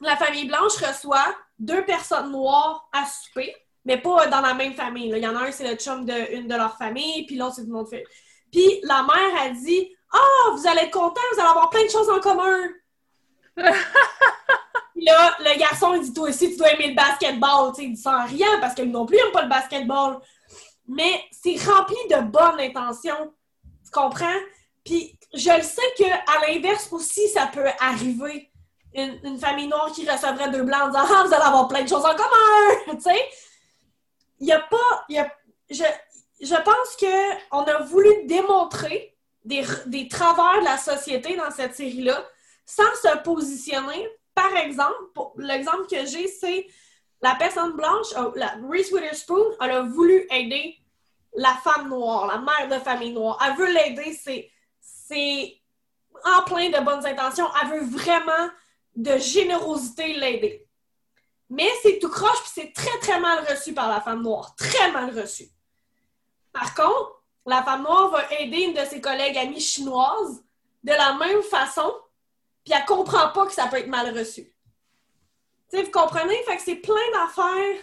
[0.00, 5.10] la famille blanche reçoit deux personnes noires à souper, mais pas dans la même famille.
[5.10, 5.18] là.
[5.18, 7.62] Il y en a un, c'est le chum d'une de leur famille, puis l'autre, c'est
[7.62, 8.06] une autre famille.
[8.50, 11.90] Puis la mère a dit Ah, vous allez être content, vous allez avoir plein de
[11.90, 12.68] choses en commun.
[14.94, 17.72] Puis là, le garçon, il dit Toi aussi, tu dois aimer le basketball.
[17.72, 20.20] Tu sais, il dit sans rien parce qu'ils non plus n'aiment pas le basketball.
[20.86, 23.32] Mais c'est rempli de bonnes intentions.
[23.84, 24.38] Tu comprends?
[24.84, 28.50] Puis je le sais qu'à l'inverse aussi, ça peut arriver.
[28.96, 31.88] Une, famille noire qui recevrait deux blancs en disant Ah, vous allez avoir plein de
[31.88, 32.76] choses en commun!
[32.94, 33.28] tu sais?
[34.38, 35.04] Il n'y a pas.
[35.08, 35.32] y a-
[35.68, 35.82] je,
[36.40, 36.96] je pense
[37.50, 42.24] qu'on a voulu démontrer des, des travers de la société dans cette série-là
[42.64, 44.08] sans se positionner.
[44.34, 44.94] Par exemple,
[45.36, 46.66] l'exemple que j'ai, c'est
[47.22, 50.76] la personne blanche, euh, la, Reese Witherspoon, elle a voulu aider
[51.34, 53.38] la femme noire, la mère de famille noire.
[53.44, 54.50] Elle veut l'aider, c'est,
[56.24, 57.48] en plein de bonnes intentions.
[57.62, 58.50] Elle veut vraiment
[58.96, 60.66] de générosité l'aider.
[61.50, 64.54] Mais c'est tout croche, puis c'est très, très mal reçu par la femme noire.
[64.56, 65.48] Très mal reçu.
[66.52, 70.42] Par contre, la femme noire va aider une de ses collègues amies chinoises
[70.82, 71.94] de la même façon,
[72.64, 74.50] puis elle comprend pas que ça peut être mal reçu.
[75.70, 76.42] Tu vous comprenez?
[76.44, 77.80] Fait que c'est plein d'affaires.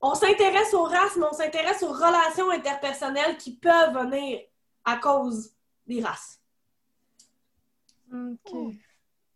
[0.00, 4.40] On s'intéresse aux races, mais on s'intéresse aux relations interpersonnelles qui peuvent venir
[4.84, 5.53] à cause
[5.86, 6.40] des races.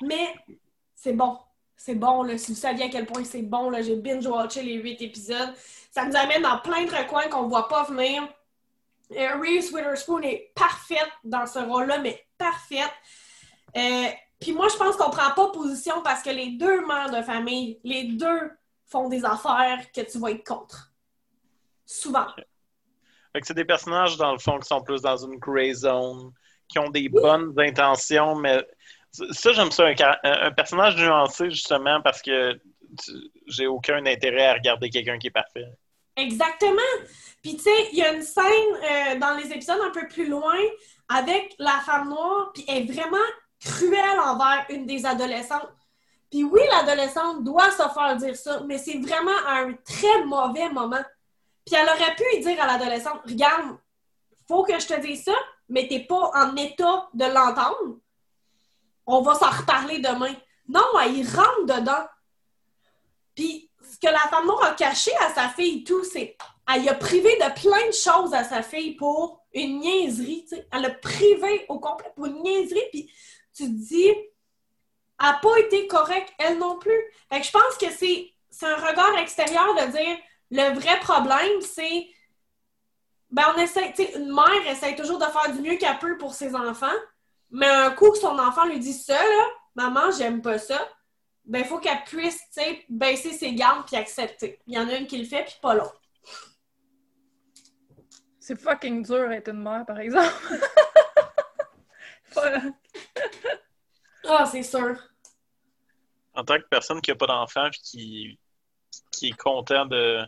[0.02, 0.34] Mais
[0.94, 1.38] c'est bon.
[1.76, 2.36] C'est bon, là.
[2.38, 5.54] Si vous saviez à quel point c'est bon, là, j'ai binge-watché les huit épisodes.
[5.92, 8.28] Ça nous amène dans plein de recoins qu'on ne voit pas venir.
[9.12, 12.92] Euh, Reese Witherspoon est parfaite dans ce rôle-là, mais parfaite.
[13.76, 14.08] Euh,
[14.40, 17.80] Puis moi, je pense qu'on prend pas position parce que les deux mères de famille,
[17.84, 18.50] les deux
[18.86, 20.92] font des affaires que tu vas être contre.
[21.86, 22.26] Souvent.
[23.42, 26.32] C'est des personnages, dans le fond, qui sont plus dans une gray zone,
[26.68, 28.64] qui ont des bonnes intentions, mais
[29.12, 32.60] ça, j'aime ça, un, un- personnage nuancé, justement, parce que
[33.46, 35.66] j'ai aucun intérêt à regarder quelqu'un qui est parfait.
[36.16, 36.80] Exactement.
[37.42, 40.28] Puis, tu sais, il y a une scène euh, dans les épisodes un peu plus
[40.28, 40.58] loin
[41.08, 43.16] avec la femme noire, puis elle est vraiment
[43.60, 45.68] cruelle envers une des adolescentes.
[46.30, 51.02] Puis oui, l'adolescente doit se faire dire ça, mais c'est vraiment un très mauvais moment.
[51.68, 53.76] Puis elle aurait pu lui dire à l'adolescente, regarde,
[54.46, 55.34] faut que je te dise ça,
[55.68, 57.98] mais t'es pas en état de l'entendre.
[59.04, 60.34] On va s'en reparler demain.
[60.66, 62.06] Non, elle y rentre dedans.
[63.34, 66.38] Puis ce que la femme noire a caché à sa fille, tout, c'est
[66.74, 70.46] elle y a privé de plein de choses à sa fille pour une niaiserie.
[70.72, 72.88] Elle a privé au complet pour une niaiserie.
[72.90, 73.12] Puis
[73.54, 74.16] tu te dis, elle
[75.20, 77.12] n'a pas été correcte, elle non plus.
[77.30, 80.18] Fait que je pense que c'est un regard extérieur de dire
[80.50, 82.08] le vrai problème, c'est
[83.30, 86.16] ben on essaie, tu sais, une mère essaie toujours de faire du mieux qu'elle peut
[86.16, 86.86] pour ses enfants,
[87.50, 90.80] mais un coup que son enfant lui dit ça, là, maman, j'aime pas ça,
[91.44, 94.58] ben il faut qu'elle puisse, tu sais, baisser ses gardes puis accepter.
[94.66, 96.00] Il y en a une qui le fait puis pas l'autre.
[98.38, 100.32] C'est fucking dur être une mère, par exemple.
[104.30, 104.94] Ah, c'est sûr.
[106.34, 108.38] En tant que personne qui n'a pas d'enfant puis qui,
[109.10, 110.24] qui est content de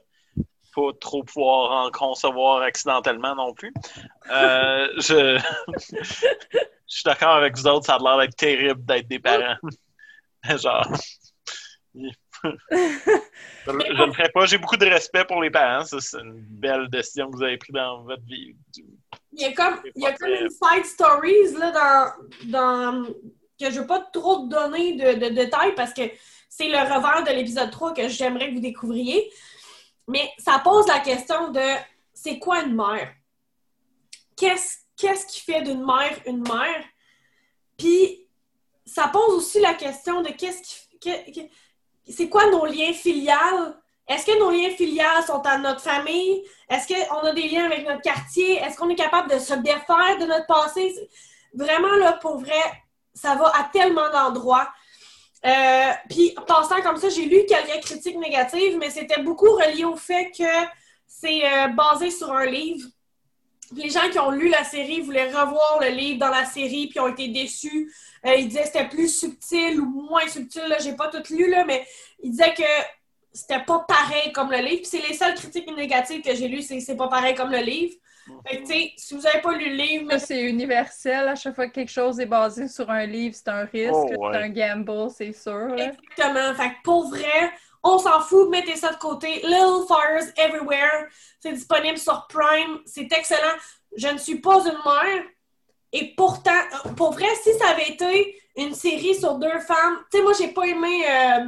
[0.74, 3.72] pas trop pouvoir en concevoir accidentellement non plus,
[4.30, 5.38] euh, je,
[5.92, 6.04] je
[6.86, 9.56] suis d'accord avec vous autres, ça a l'air d'être terrible d'être des parents.
[10.56, 10.86] Genre.
[11.94, 12.08] Je,
[13.66, 14.46] le ferai pas.
[14.46, 15.84] J'ai beaucoup de respect pour les parents.
[15.84, 18.54] C'est une belle décision que vous avez prise dans votre vie.
[19.32, 22.14] Il y a comme, C'est il y a pas comme très- une side stories là,
[22.50, 26.02] dans, dans que je ne veux pas trop te donner de, de détails parce que
[26.48, 29.30] c'est le revers de l'épisode 3 que j'aimerais que vous découvriez.
[30.10, 31.62] Mais ça pose la question de
[32.12, 33.12] c'est quoi une mère?
[34.36, 36.84] Qu'est-ce qui fait d'une mère une mère?
[37.78, 38.26] Puis
[38.84, 40.30] ça pose aussi la question de
[42.08, 43.80] c'est quoi nos liens filiales?
[44.08, 46.44] Est-ce que nos liens filiales sont à notre famille?
[46.68, 48.56] Est-ce qu'on a des liens avec notre quartier?
[48.56, 51.08] Est-ce qu'on est capable de se défaire de notre passé?
[51.54, 52.82] Vraiment, là, pour vrai,
[53.14, 54.68] ça va à tellement d'endroits.
[55.46, 59.96] Euh, puis, passant comme ça, j'ai lu quelques critiques négatives, mais c'était beaucoup relié au
[59.96, 60.68] fait que
[61.06, 62.86] c'est euh, basé sur un livre.
[63.74, 67.00] Les gens qui ont lu la série voulaient revoir le livre dans la série, puis
[67.00, 67.92] ont été déçus.
[68.26, 70.76] Euh, ils disaient que c'était plus subtil ou moins subtil.
[70.80, 71.86] J'ai pas tout lu, là, mais
[72.22, 72.62] ils disaient que
[73.32, 74.82] c'était pas pareil comme le livre.
[74.82, 77.58] Puis c'est les seules critiques négatives que j'ai lues, c'est c'est pas pareil comme le
[77.58, 77.94] livre.
[78.46, 81.28] Fait que, tu sais, si vous avez pas lu le livre, Ça, c'est universel.
[81.28, 84.30] À chaque fois que quelque chose est basé sur un livre, c'est un risque, Oh,
[84.32, 85.68] c'est un gamble, c'est sûr.
[85.68, 85.86] là.
[85.86, 86.54] Exactement.
[86.54, 89.36] Fait que pour vrai, on s'en fout, mettez ça de côté.
[89.42, 91.06] Little Fires Everywhere,
[91.40, 93.56] c'est disponible sur Prime, c'est excellent.
[93.96, 95.24] Je ne suis pas une mère.
[95.92, 96.50] Et pourtant,
[96.86, 100.32] euh, pour vrai, si ça avait été une série sur deux femmes, tu sais, moi,
[100.38, 101.44] j'ai pas aimé euh,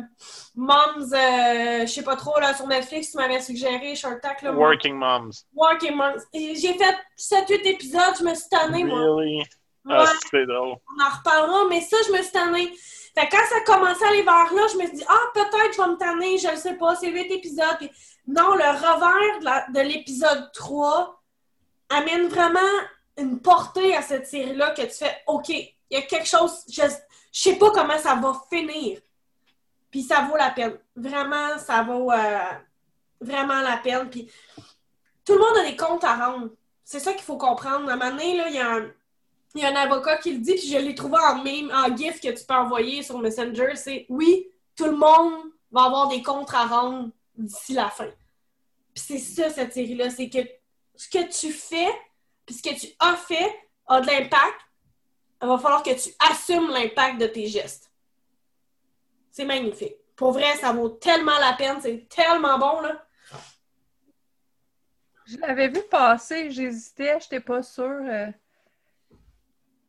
[0.57, 4.52] Moms, euh, je sais pas trop, là, sur Netflix, tu m'avais suggéré Shark Tank, là,
[4.52, 5.31] Working Moms.
[5.55, 6.18] Working Moms.
[6.35, 8.98] J'ai fait 7-8 épisodes, je me suis tannée, moi.
[8.98, 9.42] Really?
[9.88, 10.09] Ah, Ouais.
[10.31, 10.76] c'est drôle.
[10.96, 12.72] On en reparlera, mais ça, je me suis tannée.
[13.16, 15.74] Fait que quand ça commençait à aller vers là, je me suis dit, ah, peut-être
[15.76, 17.76] je vais me tanner, je le sais pas, c'est huit épisodes.
[17.78, 17.90] Puis
[18.26, 21.20] non, le revers de l'épisode 3
[21.90, 22.61] amène vraiment
[23.18, 26.83] une portée à cette série-là que tu fais, OK, il y a quelque chose, je,
[26.83, 29.01] je sais pas comment ça va finir.
[29.90, 30.79] Puis ça vaut la peine.
[30.96, 32.38] Vraiment, ça vaut euh,
[33.20, 34.09] vraiment la peine.
[34.09, 34.31] Puis
[35.25, 36.51] tout le monde a des comptes à rendre.
[36.85, 37.88] C'est ça qu'il faut comprendre.
[37.88, 38.90] À un moment donné, là, il y a un,
[39.55, 41.94] il y a un avocat qui le dit, puis je l'ai trouvé en meme, en
[41.94, 46.22] gif que tu peux envoyer sur Messenger, c'est oui, tout le monde va avoir des
[46.22, 48.09] comptes à rendre d'ici la fin.
[48.94, 50.38] Puis c'est ça, cette série-là, c'est que
[50.96, 51.88] ce que tu fais,
[52.46, 53.55] puis ce que tu as fait,
[53.87, 54.61] a de l'impact.
[55.42, 57.90] Il va falloir que tu assumes l'impact de tes gestes.
[59.31, 59.96] C'est magnifique.
[60.14, 63.05] Pour vrai, ça vaut tellement la peine, c'est tellement bon, là.
[65.26, 67.85] Je l'avais vu passer, j'hésitais, j'étais pas sûre.
[68.04, 68.27] euh,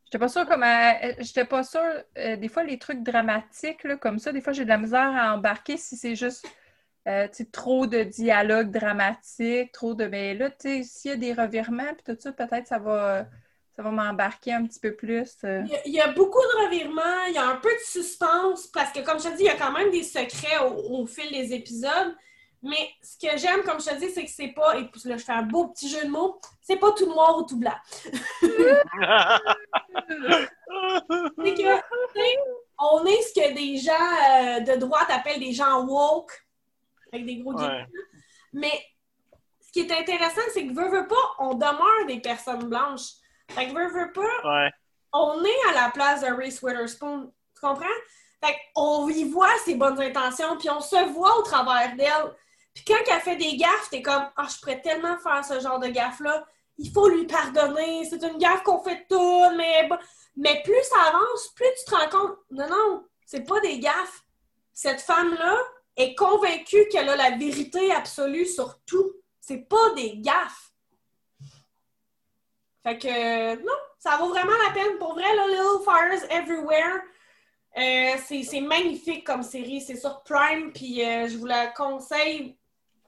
[0.05, 0.65] J'étais pas sûre comment.
[1.03, 1.81] euh, J'étais pas sûre.
[2.17, 5.11] euh, des fois, les trucs dramatiques, là, comme ça, des fois, j'ai de la misère
[5.15, 6.47] à embarquer si c'est juste
[7.07, 10.05] euh, trop de dialogue dramatique, trop de.
[10.05, 13.25] Mais là, tu sais, s'il y a des revirements, puis tout ça, peut-être ça va,
[13.75, 15.35] ça va m'embarquer un petit peu plus.
[15.43, 15.63] euh.
[15.65, 17.83] Il y, a, il y a beaucoup de revirements, il y a un peu de
[17.85, 21.01] suspense, parce que, comme je te dis, il y a quand même des secrets au,
[21.01, 22.15] au fil des épisodes.
[22.65, 25.17] Mais ce que j'aime, comme je te dis, c'est que c'est pas, et puis là,
[25.17, 27.75] je fais un beau petit jeu de mots, c'est pas tout noir ou tout blanc.
[31.43, 32.35] C'est que, tu sais,
[32.79, 36.31] on est ce que des gens euh, de droite appellent des gens woke,
[37.13, 37.73] avec des gros guillemets.
[37.81, 37.87] Ouais.
[38.53, 38.85] Mais
[39.73, 43.13] qui est intéressant, c'est que veut, veut pas, on demeure des personnes blanches.
[43.49, 44.71] Fait que veut, veut pas, Ouais.
[45.11, 47.33] on est à la place de Reese Witherspoon.
[47.55, 47.85] Tu comprends?
[48.43, 52.35] Fait qu'on y voit ses bonnes intentions, puis on se voit au travers d'elle.
[52.75, 55.79] Puis quand elle fait des gaffes, t'es comme Ah, je pourrais tellement faire ce genre
[55.79, 56.45] de gaffe-là.
[56.77, 58.03] Il faut lui pardonner.
[58.05, 59.97] C'est une gaffe qu'on fait tout, mais bon.
[60.35, 62.37] Mais plus ça avance, plus tu te rends compte.
[62.51, 64.23] Non, non, c'est pas des gaffes.
[64.73, 65.55] Cette femme-là
[65.95, 69.13] est convaincue qu'elle a la vérité absolue sur tout.
[69.39, 70.71] C'est pas des gaffes.
[72.83, 74.97] Fait que non, ça vaut vraiment la peine.
[74.97, 77.01] Pour vrai, là, Little Fires Everywhere,
[77.77, 79.81] euh, c'est magnifique comme série.
[79.81, 82.57] C'est sur Prime, puis euh, je vous la conseille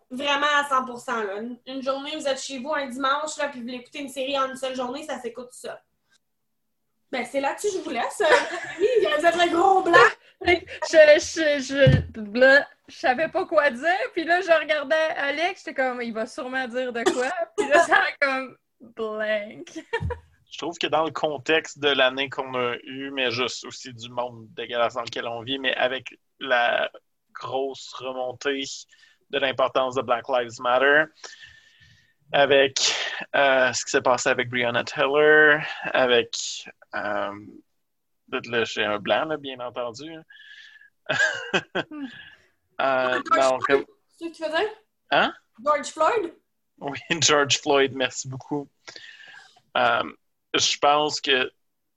[0.09, 1.25] vraiment à 100%.
[1.25, 1.41] Là.
[1.41, 4.09] Une, une journée, vous êtes chez vous un dimanche, là, puis vous voulez écouter une
[4.09, 5.81] série en une seule journée, ça s'écoute ça.
[7.11, 8.21] Ben, c'est là-dessus que je vous laisse.
[8.21, 8.25] Euh,
[8.79, 10.09] oui, vous êtes le gros blanc.
[10.47, 15.73] Je, je, je, là, je savais pas quoi dire, puis là, je regardais Alex, j'étais
[15.73, 19.67] comme, il va sûrement dire de quoi, puis là, ça a comme blank.
[20.51, 24.09] Je trouve que dans le contexte de l'année qu'on a eue, mais juste aussi du
[24.09, 26.89] monde dégueulasse dans lequel on vit, mais avec la
[27.33, 28.63] grosse remontée
[29.31, 31.05] de l'importance de Black Lives Matter,
[32.31, 32.79] avec
[33.35, 35.59] euh, ce qui s'est passé avec Breonna Taylor,
[35.93, 36.35] avec...
[36.93, 37.31] euh,
[38.65, 40.11] j'ai un blanc, là, bien entendu.
[42.82, 43.86] Euh, non, comme-
[44.17, 44.73] C'est ce que tu faisais?
[45.11, 45.34] Hein?
[45.63, 46.34] George Floyd?
[46.80, 48.67] Oui, George Floyd, merci beaucoup.
[49.78, 50.03] Euh,
[50.53, 51.49] je pense que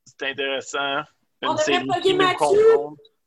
[0.04, 1.02] c'est intéressant.
[1.42, 2.76] On devrait plugger Mathieu.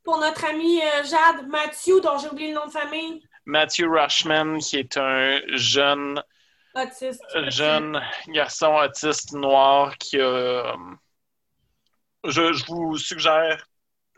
[0.02, 4.58] Pour notre ami euh, Jade Mathieu, dont j'ai oublié le nom de famille, Matthew Rushman,
[4.58, 6.22] qui est un jeune,
[6.74, 7.22] autiste.
[7.50, 10.74] jeune garçon autiste noir qui a.
[12.24, 13.66] Je, je vous suggère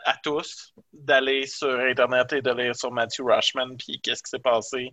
[0.05, 4.39] à tous d'aller sur Internet et de lire sur Matthew Rushman, puis qu'est-ce qui s'est
[4.39, 4.91] passé.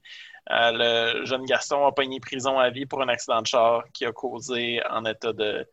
[0.49, 4.05] Euh, le jeune garçon a pogné prison à vie pour un accident de char qui
[4.05, 5.67] a causé en état de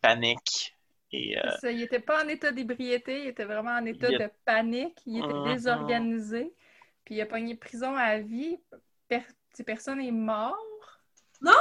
[0.00, 0.74] panique.
[1.12, 4.18] Et, euh, Ça, il était pas en état d'ébriété, il était vraiment en état est-
[4.18, 5.54] de panique, il était Mhm.
[5.54, 6.52] désorganisé,
[7.04, 8.58] puis il a pogné prison à vie.
[9.08, 9.20] Per-
[9.64, 10.56] personne est mort?
[11.40, 11.52] Non!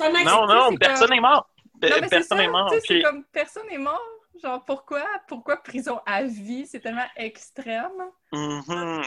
[0.00, 0.10] Un.
[0.24, 1.48] Non, non, personne comme- n'est mort.
[1.80, 2.72] Pe- Non, mais personne ça, n'est mort.
[2.82, 4.00] Puis- comme personne est mort.
[4.42, 5.04] Genre, pourquoi?
[5.28, 6.66] Pourquoi prison à vie?
[6.66, 7.92] C'est tellement extrême?
[8.32, 9.02] Mhm.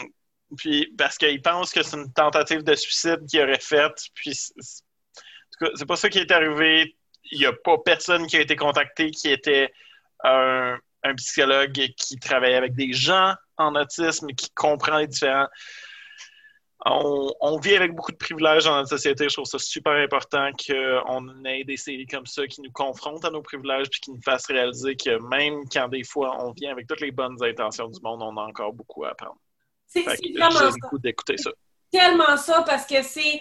[0.56, 4.00] Puis parce qu'il pense que c'est une tentative de suicide qu'il aurait faite.
[4.14, 6.96] Puis en tout cas, c'est pas ça qui est arrivé.
[7.30, 9.70] Il n'y a pas personne qui a été contacté qui était
[10.24, 10.78] un,
[11.16, 15.48] psychologue qui travaille avec des gens en autisme, qui comprend les différents.
[16.86, 19.28] On, on vit avec beaucoup de privilèges dans notre société.
[19.28, 23.30] Je trouve ça super important qu'on ait des séries comme ça qui nous confrontent à
[23.30, 26.86] nos privilèges puis qui nous fassent réaliser que même quand des fois on vient avec
[26.86, 29.38] toutes les bonnes intentions du monde, on a encore beaucoup à apprendre.
[29.86, 30.70] C'est vraiment ça.
[31.02, 31.50] d'écouter ça.
[31.90, 33.40] tellement ça parce que c'est.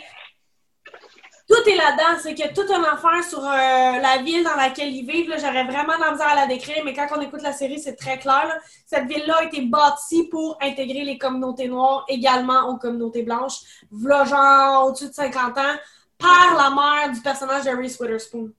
[1.48, 2.20] Tout est là-dedans.
[2.22, 5.34] C'est que tout un affaire sur euh, la ville dans laquelle ils vivent.
[5.38, 7.96] J'aurais vraiment de la misère à la décrire, mais quand on écoute la série, c'est
[7.96, 8.48] très clair.
[8.48, 8.58] là.
[8.86, 13.60] Cette ville-là a été bâtie pour intégrer les communautés noires également aux communautés blanches.
[13.92, 15.76] V'là genre au-dessus de 50 ans,
[16.18, 18.52] par la mère du personnage de Reese Witherspoon.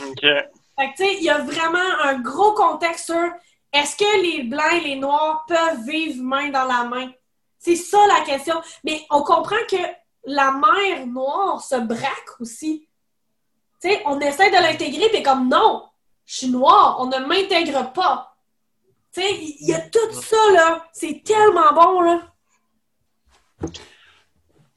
[0.00, 0.20] OK.
[0.20, 3.30] Fait que, tu sais, il y a vraiment un gros contexte sur
[3.72, 7.10] est-ce que les Blancs et les Noirs peuvent vivre main dans la main?
[7.58, 8.56] C'est ça la question.
[8.84, 9.76] Mais on comprend que
[10.24, 12.88] la mère noire se braque aussi.
[13.80, 15.88] Tu sais, on essaie de l'intégrer, puis comme non,
[16.26, 18.36] je suis noire, on ne m'intègre pas.
[19.12, 20.86] Tu sais, il y a tout ça, là.
[20.92, 22.32] C'est tellement bon, là.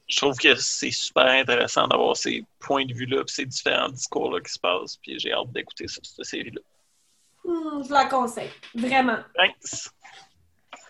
[0.06, 4.40] Je trouve que c'est super intéressant d'avoir ces points de vue-là et ces différents discours-là
[4.40, 4.96] qui se passent.
[5.02, 6.60] Puis j'ai hâte d'écouter ça, cette série-là.
[7.44, 8.50] Hmm, je la conseille.
[8.74, 9.18] Vraiment.
[9.36, 9.90] Thanks!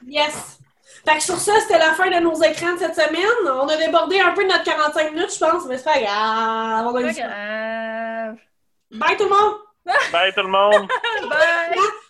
[0.06, 0.58] Yes!
[1.06, 3.24] Fait que sur ça, c'était la fin de nos écrans de cette semaine.
[3.46, 6.86] On a débordé un peu de notre 45 minutes, je pense, mais c'est pas grave.
[6.86, 8.36] On a eu Pas grave.
[8.90, 9.54] Bye tout le monde!
[10.12, 10.88] Bye tout le monde!
[11.28, 11.78] Bye!